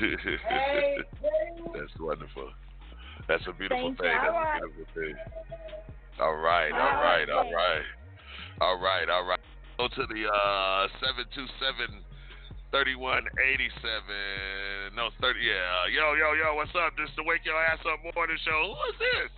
[0.00, 0.16] Hey,
[0.48, 0.96] hey.
[1.74, 2.48] That's wonderful.
[3.28, 4.04] That's a beautiful Thank you.
[4.04, 4.16] thing.
[4.22, 4.62] That's All right.
[4.62, 5.14] a beautiful thing.
[6.20, 7.30] All right, all All right, right.
[7.30, 7.82] all right.
[8.62, 9.40] All right, all right.
[9.76, 11.98] Go to the uh 727
[12.70, 14.94] 3187.
[14.94, 15.40] No, 30.
[15.42, 15.86] Yeah.
[15.90, 16.94] Yo, yo, yo, what's up?
[16.96, 18.76] This is the Wake Your Ass Up Morning Show.
[18.78, 19.32] Who is this?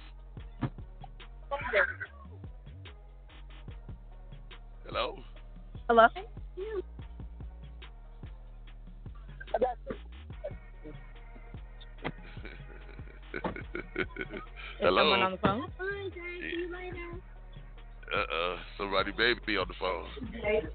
[4.85, 5.17] Hello?
[5.89, 6.05] Hello?
[13.35, 13.41] Is
[14.81, 15.01] Hello?
[15.01, 15.65] someone on the phone?
[18.15, 18.57] Uh-uh.
[18.79, 20.07] Somebody baby on the phone.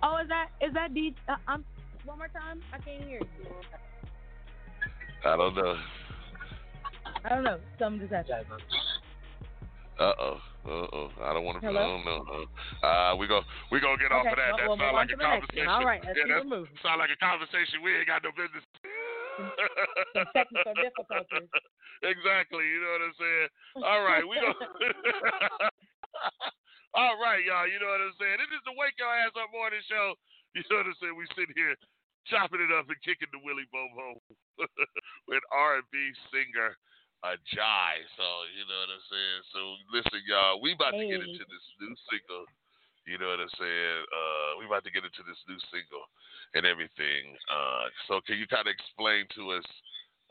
[0.03, 1.15] Oh, is that is that D?
[1.27, 1.63] Uh, um,
[2.03, 2.61] one more time.
[2.73, 3.27] I can't hear you.
[5.25, 5.77] I don't know.
[7.23, 7.59] I don't know.
[7.77, 8.61] Something just happened.
[9.99, 10.39] Uh oh.
[10.67, 11.11] Uh oh.
[11.23, 11.67] I don't want to.
[11.67, 12.25] I don't know.
[12.83, 13.41] Uh, we go.
[13.71, 14.67] We gonna get off of that.
[14.67, 15.67] well, that we'll sound like a conversation.
[15.67, 16.43] All right, let's yeah, that
[16.83, 18.63] sound like a conversation we ain't got no business.
[20.15, 21.49] Some technical difficulties.
[22.03, 22.63] exactly.
[22.63, 23.49] You know what I'm saying?
[23.83, 24.55] All right, we go.
[26.97, 27.69] All right, y'all.
[27.69, 28.41] You know what I'm saying?
[28.41, 30.15] It is the Wake Your Ass Up Morning Show.
[30.57, 31.13] You know what I'm saying?
[31.13, 31.77] We sit here
[32.25, 34.17] chopping it up and kicking the Willie Bobo
[35.29, 35.93] with R&B
[36.33, 36.73] singer
[37.21, 37.93] AJai.
[38.17, 38.25] So
[38.57, 39.41] you know what I'm saying?
[39.53, 39.59] So
[39.93, 40.57] listen, y'all.
[40.57, 42.49] We about to get into this new single.
[43.05, 44.01] You know what I'm saying?
[44.09, 46.01] Uh, we about to get into this new single
[46.57, 47.37] and everything.
[47.45, 49.67] Uh, so can you kind of explain to us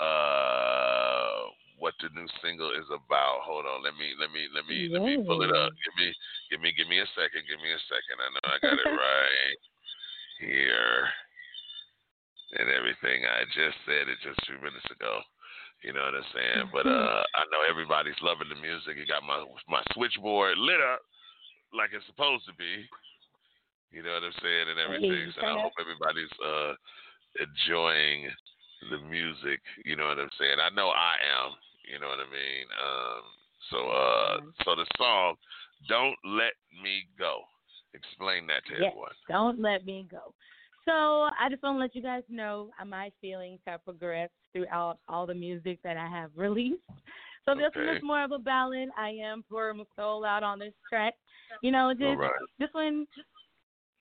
[0.03, 1.47] uh,
[1.79, 3.47] what the new single is about?
[3.47, 5.71] Hold on, let me let me let me let me pull it up.
[5.73, 6.09] Give me
[6.51, 7.47] give me give me a second.
[7.47, 8.19] Give me a second.
[8.19, 9.59] I know I got it right
[10.43, 11.07] here
[12.59, 13.27] and everything.
[13.27, 15.23] I just said it just a few minutes ago.
[15.87, 16.75] You know what I'm saying?
[16.75, 18.99] But uh, I know everybody's loving the music.
[18.99, 20.99] You got my my switchboard lit up
[21.71, 22.83] like it's supposed to be.
[23.95, 25.33] You know what I'm saying and everything.
[25.39, 26.75] So I hope everybody's uh
[27.39, 28.27] enjoying
[28.91, 29.63] the music.
[29.85, 30.59] You know what I'm saying?
[30.59, 31.55] I know I am.
[31.91, 32.67] You know what I mean?
[32.77, 33.23] Um,
[33.71, 35.35] So, uh, so the song
[35.89, 37.43] "Don't Let Me Go."
[37.93, 39.13] Explain that to Yes, everyone.
[39.29, 40.35] don't let me go.
[40.85, 44.99] So I just want to let you guys know uh, my feelings have progressed throughout
[45.09, 46.81] all the music that I have released.
[47.45, 48.91] So this one is more of a ballad.
[48.97, 51.15] I am pouring my soul out on this track.
[51.63, 52.31] You know, just right.
[52.59, 53.07] this one.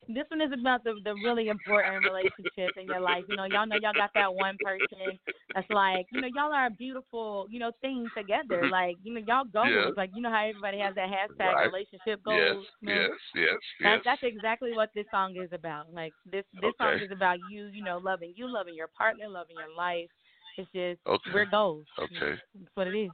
[0.10, 3.24] This one is about the the really important relationship in your life.
[3.28, 5.20] You know, y'all know y'all got that one person
[5.54, 8.62] that's like, you know, y'all are a beautiful, you know, thing together.
[8.64, 8.72] Mm-hmm.
[8.72, 9.68] Like, you know, y'all goals.
[9.70, 9.92] Yeah.
[9.98, 11.66] Like, you know how everybody has that hashtag Right.
[11.66, 12.66] relationship Yes, goals.
[12.82, 12.94] you know?
[13.02, 14.02] yes, yes, That's, yes.
[14.06, 15.94] that's exactly what this song is about.
[15.94, 19.56] Like this this song is about you, you know, loving you, loving your partner, loving
[19.58, 20.10] your life.
[20.58, 21.32] It's just Okay.
[21.34, 21.86] we're goals.
[22.00, 22.40] Okay.
[22.56, 23.12] That's what it is.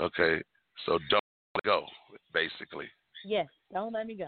[0.00, 0.42] Okay.
[0.84, 1.22] So don't
[1.54, 1.86] let go,
[2.34, 2.86] basically.
[3.24, 3.46] Yes.
[3.72, 4.26] Don't let me go.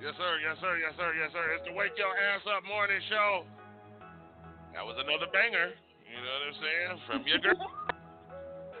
[0.00, 1.12] Yes, sir, yes, sir, yes, sir.
[1.14, 1.44] Yes, sir.
[1.56, 3.44] It's the Wake Your Ass Up Morning Show.
[4.74, 5.76] That was another banger.
[6.08, 6.92] You know what I'm saying?
[7.06, 7.70] From your girl.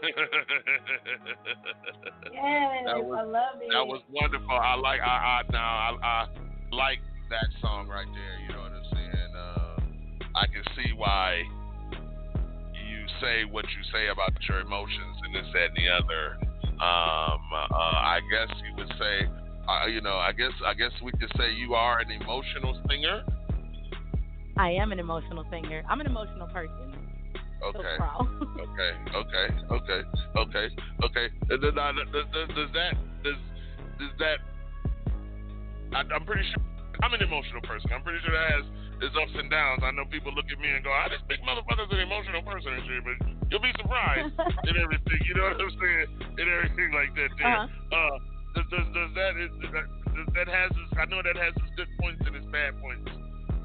[2.32, 3.68] Yes, that was, I love it.
[3.68, 4.48] That was wonderful.
[4.50, 5.00] I like.
[5.00, 5.44] I.
[5.44, 5.60] I now.
[5.60, 6.26] I, I
[6.72, 8.36] like that song right there.
[8.40, 9.32] You know what I'm saying?
[9.36, 9.76] Uh,
[10.34, 11.42] I can see why
[12.72, 16.38] you say what you say about your emotions and this, that, and the other.
[16.80, 19.28] Um, uh, I guess you would say,
[19.70, 23.22] uh, you know, I guess, I guess we could say you are an emotional singer.
[24.56, 25.82] I am an emotional singer.
[25.88, 26.96] I'm an emotional person.
[27.60, 27.76] Okay.
[27.76, 28.92] okay.
[29.12, 29.46] Okay.
[29.68, 30.00] Okay.
[30.32, 30.66] Okay.
[31.04, 31.26] Okay.
[31.50, 33.36] Does, does, does, does that does
[34.00, 34.40] does that?
[35.92, 36.64] I, I'm pretty sure
[37.04, 37.92] I'm an emotional person.
[37.92, 38.64] I'm pretty sure that has
[39.04, 39.84] its ups and downs.
[39.84, 42.80] I know people look at me and go, "I just think motherfucker's an emotional person
[42.80, 43.16] and shit," but
[43.52, 44.32] you'll be surprised
[44.68, 45.20] in everything.
[45.28, 46.08] You know what I'm saying?
[46.40, 47.28] In everything like that.
[47.36, 47.44] There.
[47.44, 47.68] Uh-huh.
[47.92, 48.16] Uh,
[48.54, 51.54] does, does, does that is does that, does that has its, I know that has
[51.56, 53.06] its good points and its bad points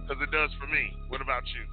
[0.06, 0.94] because it does for me.
[1.10, 1.64] What about you?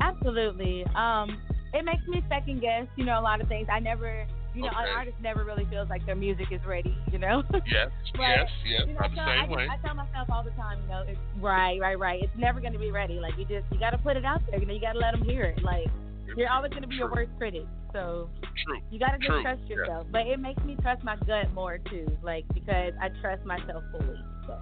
[0.00, 0.84] Absolutely.
[0.94, 1.36] Um,
[1.74, 3.68] it makes me second guess, you know, a lot of things.
[3.70, 4.88] I never, you know, Okay.
[4.88, 7.42] an artist never really feels like their music is ready, you know.
[7.66, 7.90] Yes.
[8.14, 8.48] But, yes.
[8.64, 8.82] Yes.
[8.86, 9.68] You know, I'm I the tell, same I, way.
[9.68, 12.22] I tell myself all the time, you know, it's right, right, right.
[12.22, 13.18] It's never going to be ready.
[13.20, 14.60] Like you just, you got to put it out there.
[14.60, 15.62] You know, you got to let them hear it.
[15.62, 15.88] Like
[16.36, 18.28] you're always going to be your worst critic, so
[18.64, 18.80] True.
[18.90, 19.42] you got to just True.
[19.42, 19.76] trust Yeah.
[19.76, 20.06] yourself.
[20.10, 24.20] But it makes me trust my gut more too, like because I trust myself fully.
[24.46, 24.58] So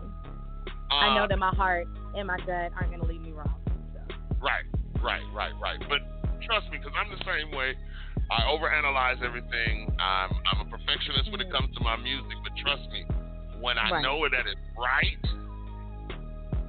[0.90, 3.54] I know Uh, that my heart and my gut aren't going to lead me wrong.
[4.40, 4.64] Right,
[5.02, 5.80] right, right, right.
[5.88, 6.00] But
[6.46, 7.74] trust me, because I'm the same way.
[8.30, 9.94] I overanalyze everything.
[10.00, 12.36] I'm I'm a perfectionist when it comes to my music.
[12.42, 13.06] But trust me,
[13.60, 14.02] when I Right.
[14.02, 15.22] know that it's right,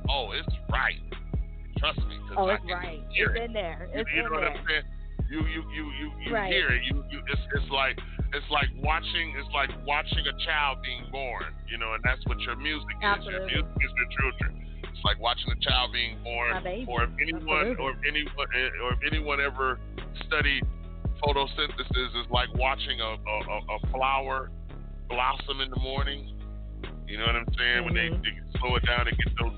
[0.10, 1.02] oh, it's right.
[1.80, 3.02] Trust me, Oh, it's right.
[3.14, 3.44] It's it.
[3.44, 3.90] in there.
[3.94, 4.52] You, It's you in know what there.
[4.58, 4.84] I'm saying?
[5.30, 6.52] You you you you you Right.
[6.52, 6.84] hear it.
[6.86, 8.00] You you it's it's like
[8.34, 11.44] it's like watching it's like watching a child being born.
[11.68, 13.26] You know, and that's what your music is.
[13.26, 14.64] Your music is your children.
[14.84, 17.84] It's like watching a child being born, or if anyone, Absolutely.
[17.84, 18.48] or if anyone,
[18.82, 19.80] or if anyone ever
[20.26, 20.64] studied
[21.22, 23.38] photosynthesis, is like watching a, a,
[23.76, 24.50] a, flower
[25.10, 26.34] blossom in the morning.
[27.08, 27.86] You know what I'm saying?
[27.86, 28.24] When they, Mhm.
[28.24, 29.54] they slow it down and get those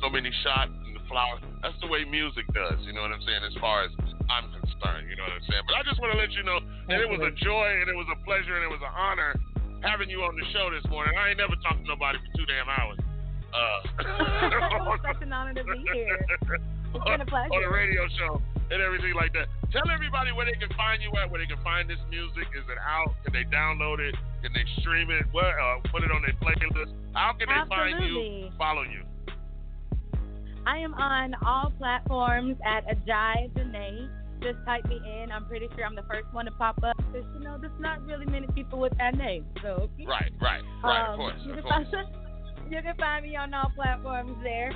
[0.00, 0.70] so many shots
[1.14, 1.38] in the flower.
[1.62, 2.82] That's the way music does.
[2.82, 3.46] You know what I'm saying?
[3.46, 3.92] As far as
[4.26, 5.62] I'm concerned, you know what I'm saying.
[5.70, 6.58] But I just want to let you know
[6.90, 9.38] that it was a joy and it was a pleasure and it was an honor
[9.86, 11.14] having you on the show this morning.
[11.14, 12.98] I ain't never talked to nobody for two damn hours.
[13.54, 16.18] Uh, such an honor to be here.
[16.18, 17.52] It's been a pleasure.
[17.54, 18.42] on the radio show
[18.74, 19.46] and everything like that.
[19.70, 22.50] Tell everybody where they can find you at, where they can find this music.
[22.56, 23.14] Is it out?
[23.22, 24.16] Can they download it?
[24.42, 25.28] Can they stream it?
[25.30, 26.90] Where, uh, put it on their playlist?
[27.12, 28.50] How can they find you?
[28.58, 29.06] Follow you?
[30.66, 34.08] I am on all platforms at AJai Janae.
[34.42, 35.30] Just type me in.
[35.30, 38.02] I'm pretty sure I'm the first one to pop up because you know there's not
[38.04, 39.46] really many people with that name.
[39.62, 41.04] So Right, right, right.
[41.06, 41.86] Um, of course, you of can course.
[41.90, 42.08] Find,
[42.70, 44.72] you can find me on all platforms there.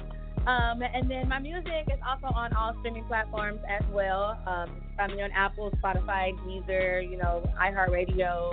[0.47, 4.39] Um, and then my music is also on all streaming platforms as well.
[4.47, 8.52] Um, find me on Apple, Spotify, Deezer, you know, iHeartRadio,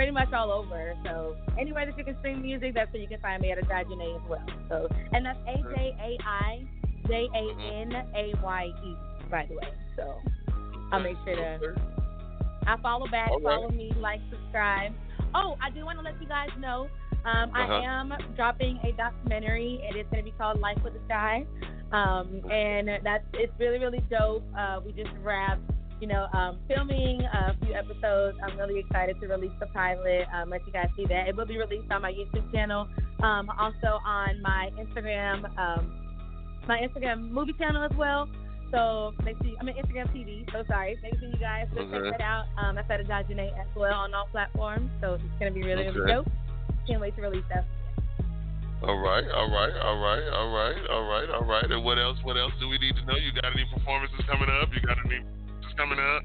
[0.00, 0.94] pretty much all over.
[1.04, 3.66] So anywhere that you can stream music, that's where you can find me at a
[3.66, 4.46] Janae as well.
[4.70, 6.64] So and that's A J A I
[7.06, 7.44] J A
[7.82, 8.96] N A Y E,
[9.30, 9.68] by the way.
[9.96, 10.16] So
[10.90, 11.74] I'll make sure to
[12.66, 13.42] I follow back, right.
[13.42, 14.92] follow me, like, subscribe.
[15.34, 16.88] Oh, I do want to let you guys know
[17.26, 17.74] um, Uh-huh.
[17.74, 19.80] I am dropping a documentary.
[19.82, 21.44] It is going to be called Life with the Sky,
[21.92, 24.44] um, and that's it's really really dope.
[24.56, 25.60] Uh, we just wrapped,
[26.00, 28.38] you know, um, filming a few episodes.
[28.42, 30.26] I'm really excited to release the pilot.
[30.34, 31.28] Um, let you guys see that.
[31.28, 32.88] It will be released on my YouTube channel,
[33.22, 35.92] um, also on my Instagram, um,
[36.66, 38.28] my Instagram movie channel as well.
[38.70, 40.50] So make sure you, I mean Instagram TV.
[40.52, 40.96] So sorry.
[41.02, 42.46] Make sure you guys go check that out.
[42.56, 44.90] Um, that's at AJai Janae as well on all platforms.
[45.00, 46.28] So it's gonna be really really dope.
[46.86, 47.66] Can't wait to release that.
[48.82, 51.70] All right, all right, all right, all right, all right, all right.
[51.70, 52.16] And what else?
[52.22, 53.16] What else do we need to know?
[53.16, 54.70] You got any performances coming up?
[54.72, 55.20] You got any
[55.80, 56.22] coming up?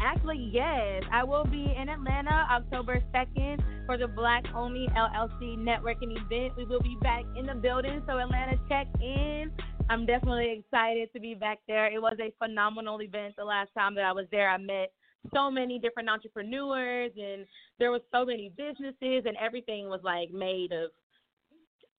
[0.00, 1.02] Actually, yes.
[1.10, 6.56] I will be in Atlanta October 2nd for the Black Only LLC networking event.
[6.56, 9.50] We will be back in the building, so Atlanta, check in.
[9.88, 11.86] I'm definitely excited to be back there.
[11.86, 14.50] It was a phenomenal event the last time that I was there.
[14.50, 14.92] I met
[15.34, 17.46] so many different entrepreneurs, and
[17.78, 20.90] there was so many businesses, and everything was like made of.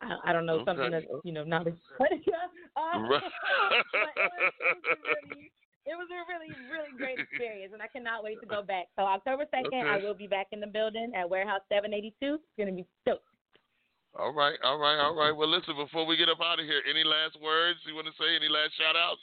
[0.01, 1.05] I, I don't know something Okay.
[1.07, 1.67] that's you know not.
[1.67, 1.73] Uh,
[2.79, 3.21] Right.
[5.85, 8.87] it was a really, really great experience, and I cannot wait to go back.
[8.95, 12.35] So October second, I will be back in the building at Warehouse Seven Eighty Two.
[12.35, 13.23] It's gonna be dope.
[14.17, 15.31] All right, all right, all right.
[15.31, 18.13] Well, listen, before we get up out of here, any last words you want to
[18.13, 18.35] say?
[18.35, 19.21] Any last shout outs?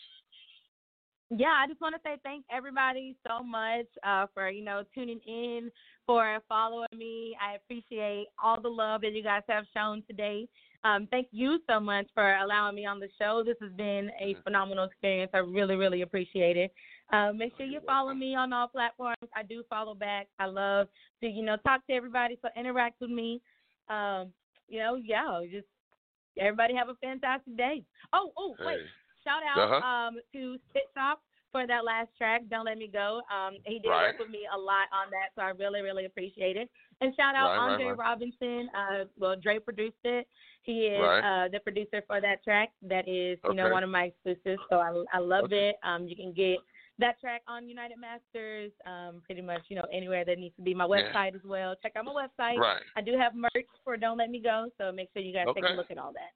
[1.30, 5.20] yeah, I just want to say thank everybody so much uh, for you know tuning
[5.26, 5.70] in,
[6.06, 7.36] for following me.
[7.42, 10.48] I appreciate all the love that you guys have shown today.
[10.86, 13.42] Um, thank you so much for allowing me on the show.
[13.44, 14.42] This has been a Mm-hmm.
[14.42, 15.32] phenomenal experience.
[15.34, 16.72] I really, really appreciate it.
[17.12, 19.28] Um, make sure you follow me on all platforms.
[19.34, 20.28] I do follow back.
[20.38, 20.86] I love
[21.22, 23.40] to you know talk to everybody, so interact with me.
[23.88, 24.32] Um,
[24.68, 25.66] you know, yeah, just
[26.38, 27.82] everybody have a fantastic day.
[28.12, 28.78] Oh, oh, wait.
[28.78, 28.86] Hey.
[29.24, 29.86] Shout out Uh-huh.
[29.86, 31.20] um, to Spit Shop
[31.52, 33.22] for that last track, Don't Let Me Go.
[33.32, 34.02] Um, he did Right.
[34.12, 36.68] work with me a lot on that, so I really, really appreciate it.
[37.00, 37.98] And shout out Right, right, Andre right.
[37.98, 38.70] Robinson.
[38.74, 40.26] Uh, well, Dre produced it.
[40.62, 41.44] He is Right.
[41.44, 42.72] uh, the producer for that track.
[42.82, 44.62] That is, you know, one of my exclusives.
[44.70, 45.70] So I, I love Okay.
[45.70, 45.76] it.
[45.82, 46.58] Um, you can get
[46.98, 50.72] that track on United Masters, um, pretty much, you know, anywhere that needs to be.
[50.74, 51.12] My Yeah.
[51.12, 51.76] website as well.
[51.82, 52.56] Check out my website.
[52.58, 52.82] Right.
[52.96, 55.64] I do have merch for Don't Let Me Go, so make sure you guys take
[55.64, 56.32] a look at all that.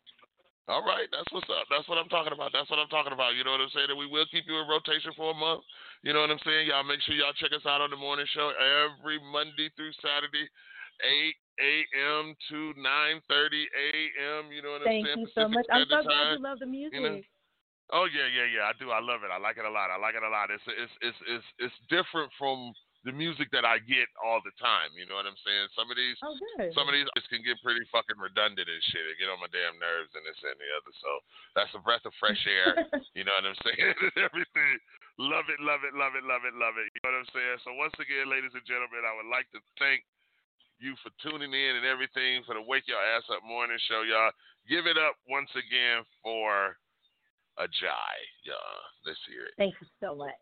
[0.71, 1.67] All right, that's what's up.
[1.67, 2.55] That's what I'm talking about.
[2.55, 3.35] That's what I'm talking about.
[3.35, 3.91] You know what I'm saying?
[3.91, 5.67] And we will keep you in rotation for a month.
[6.07, 6.71] You know what I'm saying?
[6.71, 10.47] Y'all make sure y'all check us out on the morning show every Monday through Saturday,
[11.03, 12.39] 8 a.m.
[12.55, 14.55] to 9:30 a.m.
[14.55, 15.27] You know what Thank I'm saying?
[15.27, 15.67] Thank you so Pacific much.
[15.75, 16.95] I'm so glad you love the music.
[16.95, 17.19] You know?
[17.91, 18.65] Oh yeah, yeah, yeah.
[18.71, 18.95] I do.
[18.95, 19.35] I love it.
[19.35, 19.91] I like it a lot.
[19.91, 20.55] I like it a lot.
[20.55, 22.71] It's it's it's it's it's different from
[23.05, 24.93] the music that I get all the time.
[24.93, 25.73] You know what I'm saying?
[25.73, 26.37] Some of these Oh,
[26.77, 29.09] some of these artists can get pretty fucking redundant and shit.
[29.09, 30.93] It get on my damn nerves and this and the other.
[31.01, 31.11] So
[31.57, 32.77] that's a breath of fresh air.
[33.17, 33.97] you know what I'm saying?
[34.29, 34.77] Everything.
[35.17, 36.89] Love it, love it, love it, love it, love it.
[36.93, 37.57] You know what I'm saying?
[37.65, 40.05] So once again, ladies and gentlemen, I would like to thank
[40.81, 44.33] you for tuning in and everything for the Wake Your Ass Up morning show, y'all.
[44.65, 46.77] Give it up once again for
[47.61, 48.17] AJai,
[48.49, 48.81] y'all.
[49.05, 49.57] Let's hear it.
[49.61, 50.37] Thank you so much.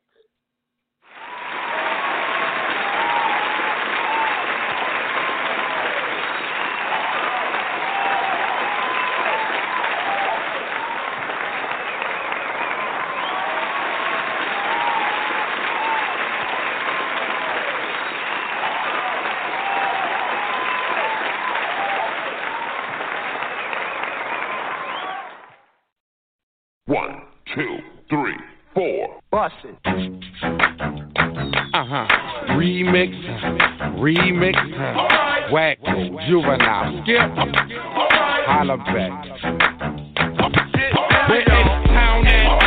[27.54, 27.78] Two,
[28.10, 28.34] three,
[28.74, 29.20] four.
[29.30, 29.76] Bust it.
[31.72, 32.06] Uh huh.
[32.50, 33.12] Remix,
[33.96, 34.54] remix,
[35.50, 37.30] Wacko, juvenile, skip,
[38.46, 39.24] holla back.
[41.28, 42.57] Where H-Town at?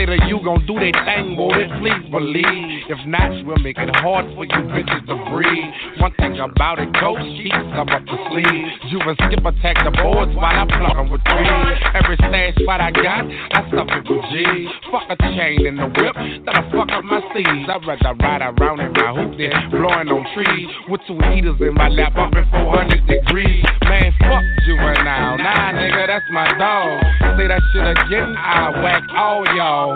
[0.00, 2.88] Say that you gon' do that thing, boy, then please believe.
[2.88, 5.70] If not, we'll make it hard for you bitches to breathe.
[6.00, 8.68] One thing about it, coach, keep some up the sleeve.
[8.88, 11.48] You and skip attack the boards while I plug 'em with three.
[11.92, 14.68] Every stash spot I got, I stuff it with G.
[14.88, 16.16] Fuck a chain in the whip,
[16.48, 17.68] that'll fuck up my sleeves.
[17.68, 20.70] I'd rather ride around in my hoop than blowing on trees.
[20.88, 23.64] With two heaters in my lap, up in 400 degrees.
[23.84, 25.36] Man, fuck juvenile.
[25.38, 27.02] Nah, nigga, that's my dog.
[27.36, 29.89] Say that shit again, I whack all y'all.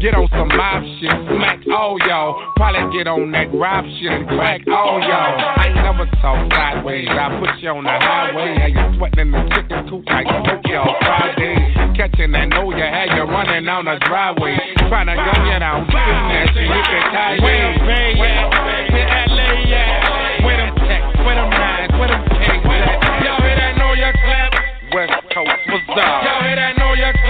[0.00, 2.36] Get on some mob shit, smack all y'all.
[2.56, 5.32] Probably get on that rob shit and crack all y'all.
[5.40, 7.08] I never talk sideways.
[7.08, 8.56] I put you on the highway.
[8.60, 11.56] How you sweating in the chicken coop like Tokyo Friday.
[11.96, 14.58] Catching that know you had you running down the driveway.
[14.92, 16.68] Trying to gun you down, spitting that shit.
[16.68, 18.50] You can tie Where Bay at?
[18.50, 20.44] Where LA at?
[20.44, 21.16] Where them texts?
[21.24, 21.92] Where them nines?
[21.96, 23.24] Where them kings at?
[23.24, 24.52] Y'all hear that Nolia clap?
[24.92, 26.28] West Coast, what's up?
[26.28, 27.23] Y'all hear that Nolia clap?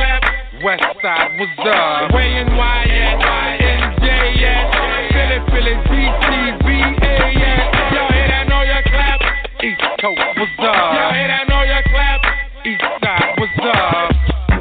[0.64, 2.08] West Side, what's up?
[2.16, 3.20] Where and why at?
[3.60, 4.08] NJ
[4.48, 4.72] at?
[5.12, 6.24] Philly, Philly, DC,
[6.64, 7.68] VA at?
[7.92, 9.20] Y'all hear that Nolia clap?
[9.60, 10.72] East Coast, what's up?
[10.72, 12.24] Y'all hear that Nolia clap?
[12.64, 14.08] East Side, what's up?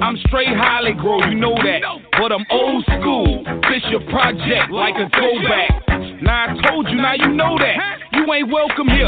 [0.03, 1.79] I'm straight Holly Grove, you know that.
[2.19, 3.39] But I'm old school.
[3.71, 5.87] Bishop Project, like a throwback.
[6.19, 7.79] Now I told you, now you know that.
[8.11, 9.07] You ain't welcome here.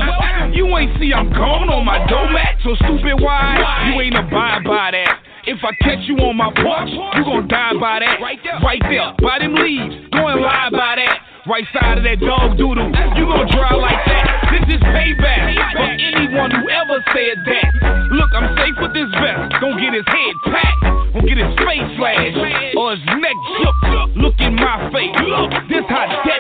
[0.56, 2.56] You ain't see I'm gone on my doormat.
[2.64, 3.92] So stupid, why?
[3.92, 5.24] You ain't abide by that.
[5.46, 8.18] If I catch you on my porch, you gon' die by that.
[8.18, 11.22] Right there, right there, by them leaves, go and lie by that.
[11.46, 14.26] Right side of that dog doodle, you gon' drive like that.
[14.50, 17.70] This is payback for anyone who ever said that.
[18.10, 19.62] Look, I'm safe with this vest.
[19.62, 22.42] Gon' get his head packed, gon' get his face slashed,
[22.74, 23.78] or his neck shook.
[24.18, 26.35] Look in my face, look, this how that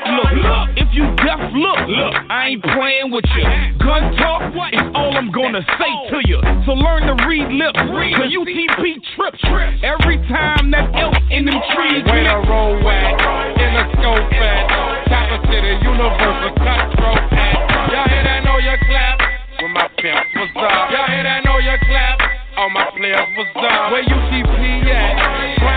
[1.25, 1.39] look.
[1.41, 3.45] If you deaf, look, look, I ain't playing with you.
[3.81, 6.39] Gun talk is all I'm gonna say to you.
[6.65, 7.79] So learn to read lips.
[7.81, 9.33] The UTP trip
[9.83, 12.03] every time that elk in them trees.
[12.05, 13.17] When I roll at?
[13.57, 14.63] In a scope at?
[15.09, 17.91] Chopper to the universal cutthroat at?
[17.91, 18.41] Y'all hear that?
[18.45, 19.17] Nolia clap.
[19.61, 20.91] With my pimps, what's up?
[20.91, 21.43] Y'all hear that?
[21.45, 22.19] Nolia clap.
[22.57, 23.91] All my players, was up?
[23.91, 25.74] Where UTP at?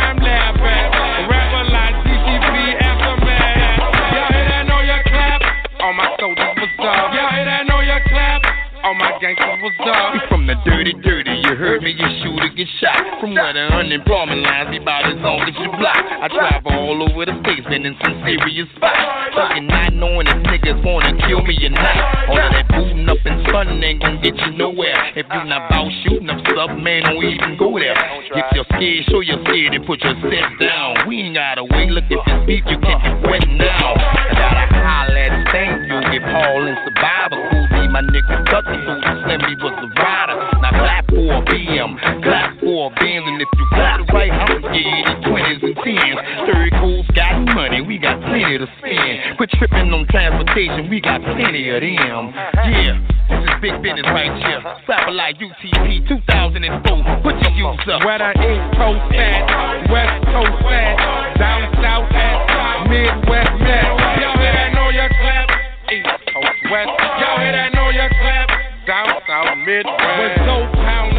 [9.36, 10.14] Was up.
[10.14, 11.17] We from the dirty, dirty.
[11.58, 13.18] You heard me, you shoot or get shot.
[13.18, 16.06] From where the unemployment lines be about as long as you block.
[16.06, 19.34] I travel all over the place, been in some serious spots.
[19.34, 22.30] Fucking not knowing if niggas wanna kill me or not.
[22.30, 24.94] All of that booting up and stunning ain't gonna get you nowhere.
[25.18, 27.98] If you not about shooting up stuff, man, don't even go there.
[28.38, 31.10] If you're scared, show you're scared and put your set down.
[31.10, 31.90] We ain't gotta wait.
[31.90, 33.98] Look, if it's beef, you can't get wet now.
[33.98, 35.98] I gotta holler at thank you.
[36.06, 37.42] Get Paul and survivor.
[37.50, 39.02] Cool my nigga, the food.
[39.24, 40.36] Slim me was the rider.
[40.62, 44.32] Now clap for a BM, clap for a Benz, and if you got it right,
[44.32, 46.16] I'ma give you the 20s and 10s.
[46.46, 49.36] Third cool's got money, we got plenty to spend.
[49.36, 52.32] Quit tripping on transportation, we got plenty of them.
[52.68, 54.60] Yeah, this is big business right here.
[54.88, 57.22] Rapper like UTP 2004.
[57.22, 58.04] Put your use up.
[58.04, 63.88] Where the East Coast at, West Coast at, down south at, Midwest at.
[64.20, 64.72] Y'all hear that?
[64.72, 65.48] Nolia clap.
[65.92, 66.92] East Coast, West.
[67.20, 67.72] Y'all hear that?
[67.72, 68.48] Nolia clap.
[68.86, 70.00] Down south, Midwest.
[70.00, 71.17] Where Zoe Town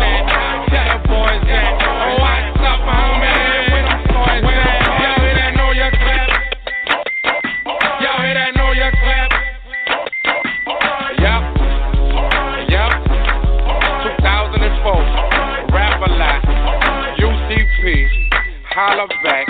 [18.81, 19.45] Holla back.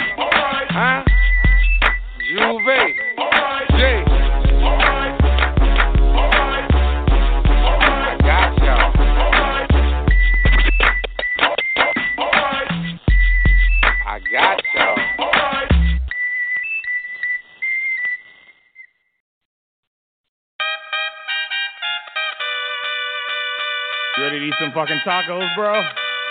[0.72, 1.04] Huh?
[2.18, 2.80] Juve.
[3.78, 4.04] J.
[8.02, 8.90] I got y'all.
[14.08, 14.98] I got y'all.
[24.18, 25.74] You ready to eat some fucking tacos, bro?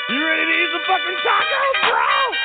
[0.08, 2.37] You ready to eat some fucking tacos, bro?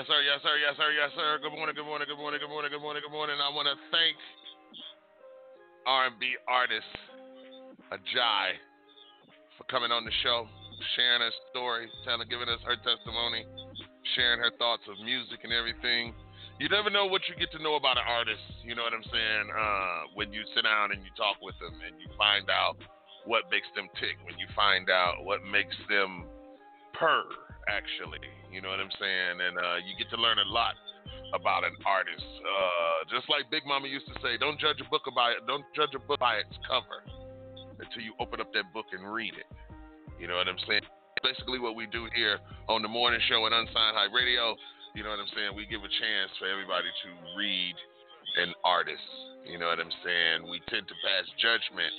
[0.00, 0.24] Yes, sir.
[0.24, 0.56] Yes, sir.
[0.56, 0.90] Yes, sir.
[0.96, 1.36] Yes, sir.
[1.44, 1.76] Good morning.
[1.76, 2.08] Good morning.
[2.08, 2.40] Good morning.
[2.40, 2.72] Good morning.
[2.72, 3.04] Good morning.
[3.04, 3.36] Good morning.
[3.36, 4.16] I want to thank
[5.84, 6.88] R&B artist
[7.92, 8.56] AJai
[9.60, 10.48] for coming on the show,
[10.96, 13.44] sharing her story, telling, giving us her testimony,
[14.16, 16.16] sharing her thoughts of music and everything.
[16.56, 18.40] You never know what you get to know about an artist.
[18.64, 19.46] You know what I'm saying?
[19.52, 22.80] Uh, when you sit down and you talk with them and you find out
[23.28, 24.16] what makes them tick.
[24.24, 26.24] When you find out what makes them
[26.96, 27.28] purr,
[27.70, 28.20] actually.
[28.50, 29.36] You know what I'm saying?
[29.38, 30.74] And uh, you get to learn a lot
[31.30, 32.26] about an artist.
[32.42, 35.46] Uh, just like Big Mama used to say, don't judge a book by it.
[35.46, 37.06] Don't judge a book by its cover
[37.78, 39.46] until you open up that book and read it.
[40.18, 40.82] You know what I'm saying?
[41.22, 44.56] Basically, what we do here on the morning show at Unsigned High Radio,
[44.94, 45.54] you know what I'm saying?
[45.54, 47.76] We give a chance for everybody to read
[48.42, 49.06] an artist.
[49.46, 50.50] You know what I'm saying?
[50.50, 51.94] We tend to pass judgment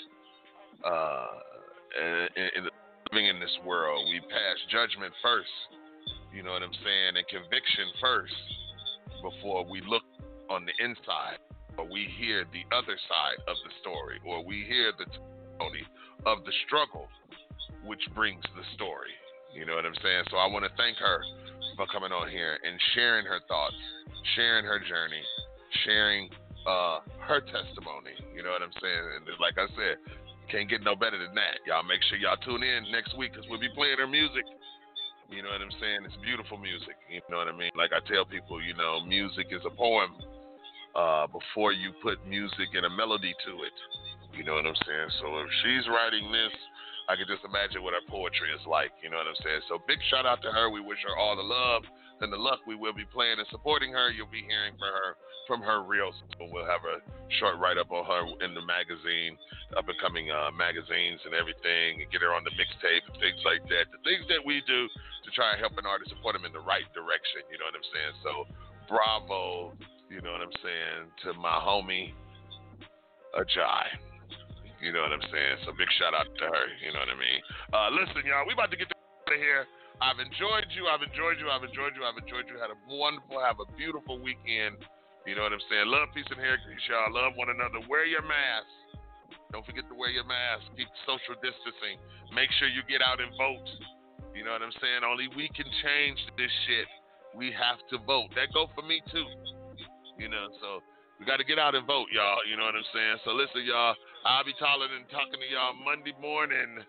[0.83, 2.63] uh, in, in
[3.11, 4.07] living in this world.
[4.07, 5.51] We pass judgment first.
[6.33, 7.19] You know what I'm saying?
[7.19, 8.33] And conviction first
[9.19, 10.03] before we look
[10.49, 11.43] on the inside
[11.77, 15.83] or we hear the other side of the story or we hear the testimony
[16.25, 17.07] of the struggle
[17.83, 19.11] which brings the story.
[19.53, 20.23] You know what I'm saying?
[20.31, 21.19] So I want to thank her
[21.75, 23.75] for coming on here and sharing her thoughts,
[24.35, 25.23] sharing her journey,
[25.83, 26.29] sharing
[26.63, 28.15] uh, her testimony.
[28.31, 29.03] You know what I'm saying?
[29.19, 29.99] And like I said,
[30.49, 31.61] can't get no better than that.
[31.67, 34.45] Y'all make sure y'all tune in next week because we'll be playing her music.
[35.31, 36.03] You know what I'm saying?
[36.03, 36.99] It's beautiful music.
[37.07, 37.71] You know what I mean?
[37.75, 40.11] Like I tell people, you know, music is a poem
[40.91, 43.77] uh, before you put music and a melody to it.
[44.35, 45.09] You know what I'm saying?
[45.23, 46.51] So if she's writing this,
[47.07, 48.91] I can just imagine what her poetry is like.
[48.99, 49.63] You know what I'm saying?
[49.71, 50.67] So big shout out to her.
[50.67, 51.83] We wish her all the love
[52.21, 52.61] and the luck.
[52.65, 54.09] We will be playing and supporting her.
[54.13, 55.09] You'll be hearing from her
[55.49, 56.13] from her real.
[56.39, 57.01] We'll have a
[57.41, 59.35] short write up on her in the magazine,
[59.75, 63.41] up and coming uh, magazines and everything, and get her on the mixtape and things
[63.43, 63.89] like that.
[63.89, 66.53] The things that we do to try and help an artist and put them in
[66.53, 67.43] the right direction.
[67.49, 68.13] You know what I'm saying?
[68.21, 68.31] So
[68.87, 69.73] bravo.
[70.11, 72.11] You know what I'm saying to my homie
[73.31, 73.87] AJai.
[74.83, 75.55] You know what I'm saying?
[75.63, 76.65] So big shout out to her.
[76.83, 77.39] You know what I mean?
[77.71, 79.63] Uh, listen, y'all, we about to get out of here.
[79.99, 80.87] I've enjoyed you.
[80.87, 81.51] I've enjoyed you.
[81.51, 82.07] I've enjoyed you.
[82.07, 82.57] I've enjoyed you.
[82.57, 84.79] Had a wonderful, have a beautiful weekend.
[85.27, 85.85] You know what I'm saying?
[85.85, 87.13] Love, peace, and hair grease, y'all.
[87.13, 87.83] Love one another.
[87.85, 88.69] Wear your mask.
[89.53, 90.65] Don't forget to wear your mask.
[90.73, 92.01] Keep social distancing.
[92.33, 93.67] Make sure you get out and vote.
[94.33, 95.03] You know what I'm saying?
[95.03, 96.87] Only we can change this shit.
[97.35, 98.31] We have to vote.
[98.33, 99.27] That go for me too.
[100.17, 100.81] You know, so
[101.19, 102.41] we got to get out and vote, y'all.
[102.49, 103.17] You know what I'm saying?
[103.27, 103.93] So listen, y'all.
[104.25, 106.81] I'll be calling and talking to y'all Monday morning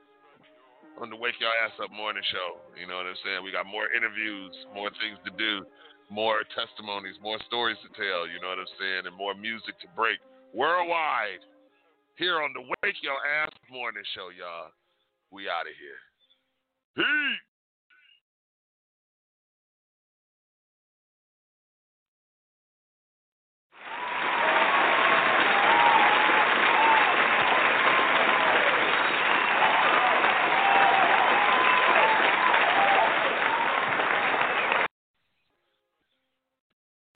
[1.01, 2.61] on the Wake Y'all Ass Up morning show.
[2.77, 3.41] You know what I'm saying?
[3.45, 5.65] We got more interviews, more things to do,
[6.11, 8.29] more testimonies, more stories to tell.
[8.29, 9.09] You know what I'm saying?
[9.09, 10.21] And more music to break
[10.53, 11.41] worldwide.
[12.21, 14.71] Here on the Wake Your Ass Morning Show, y'all.
[15.33, 16.01] We out of here.
[16.95, 17.52] Peace.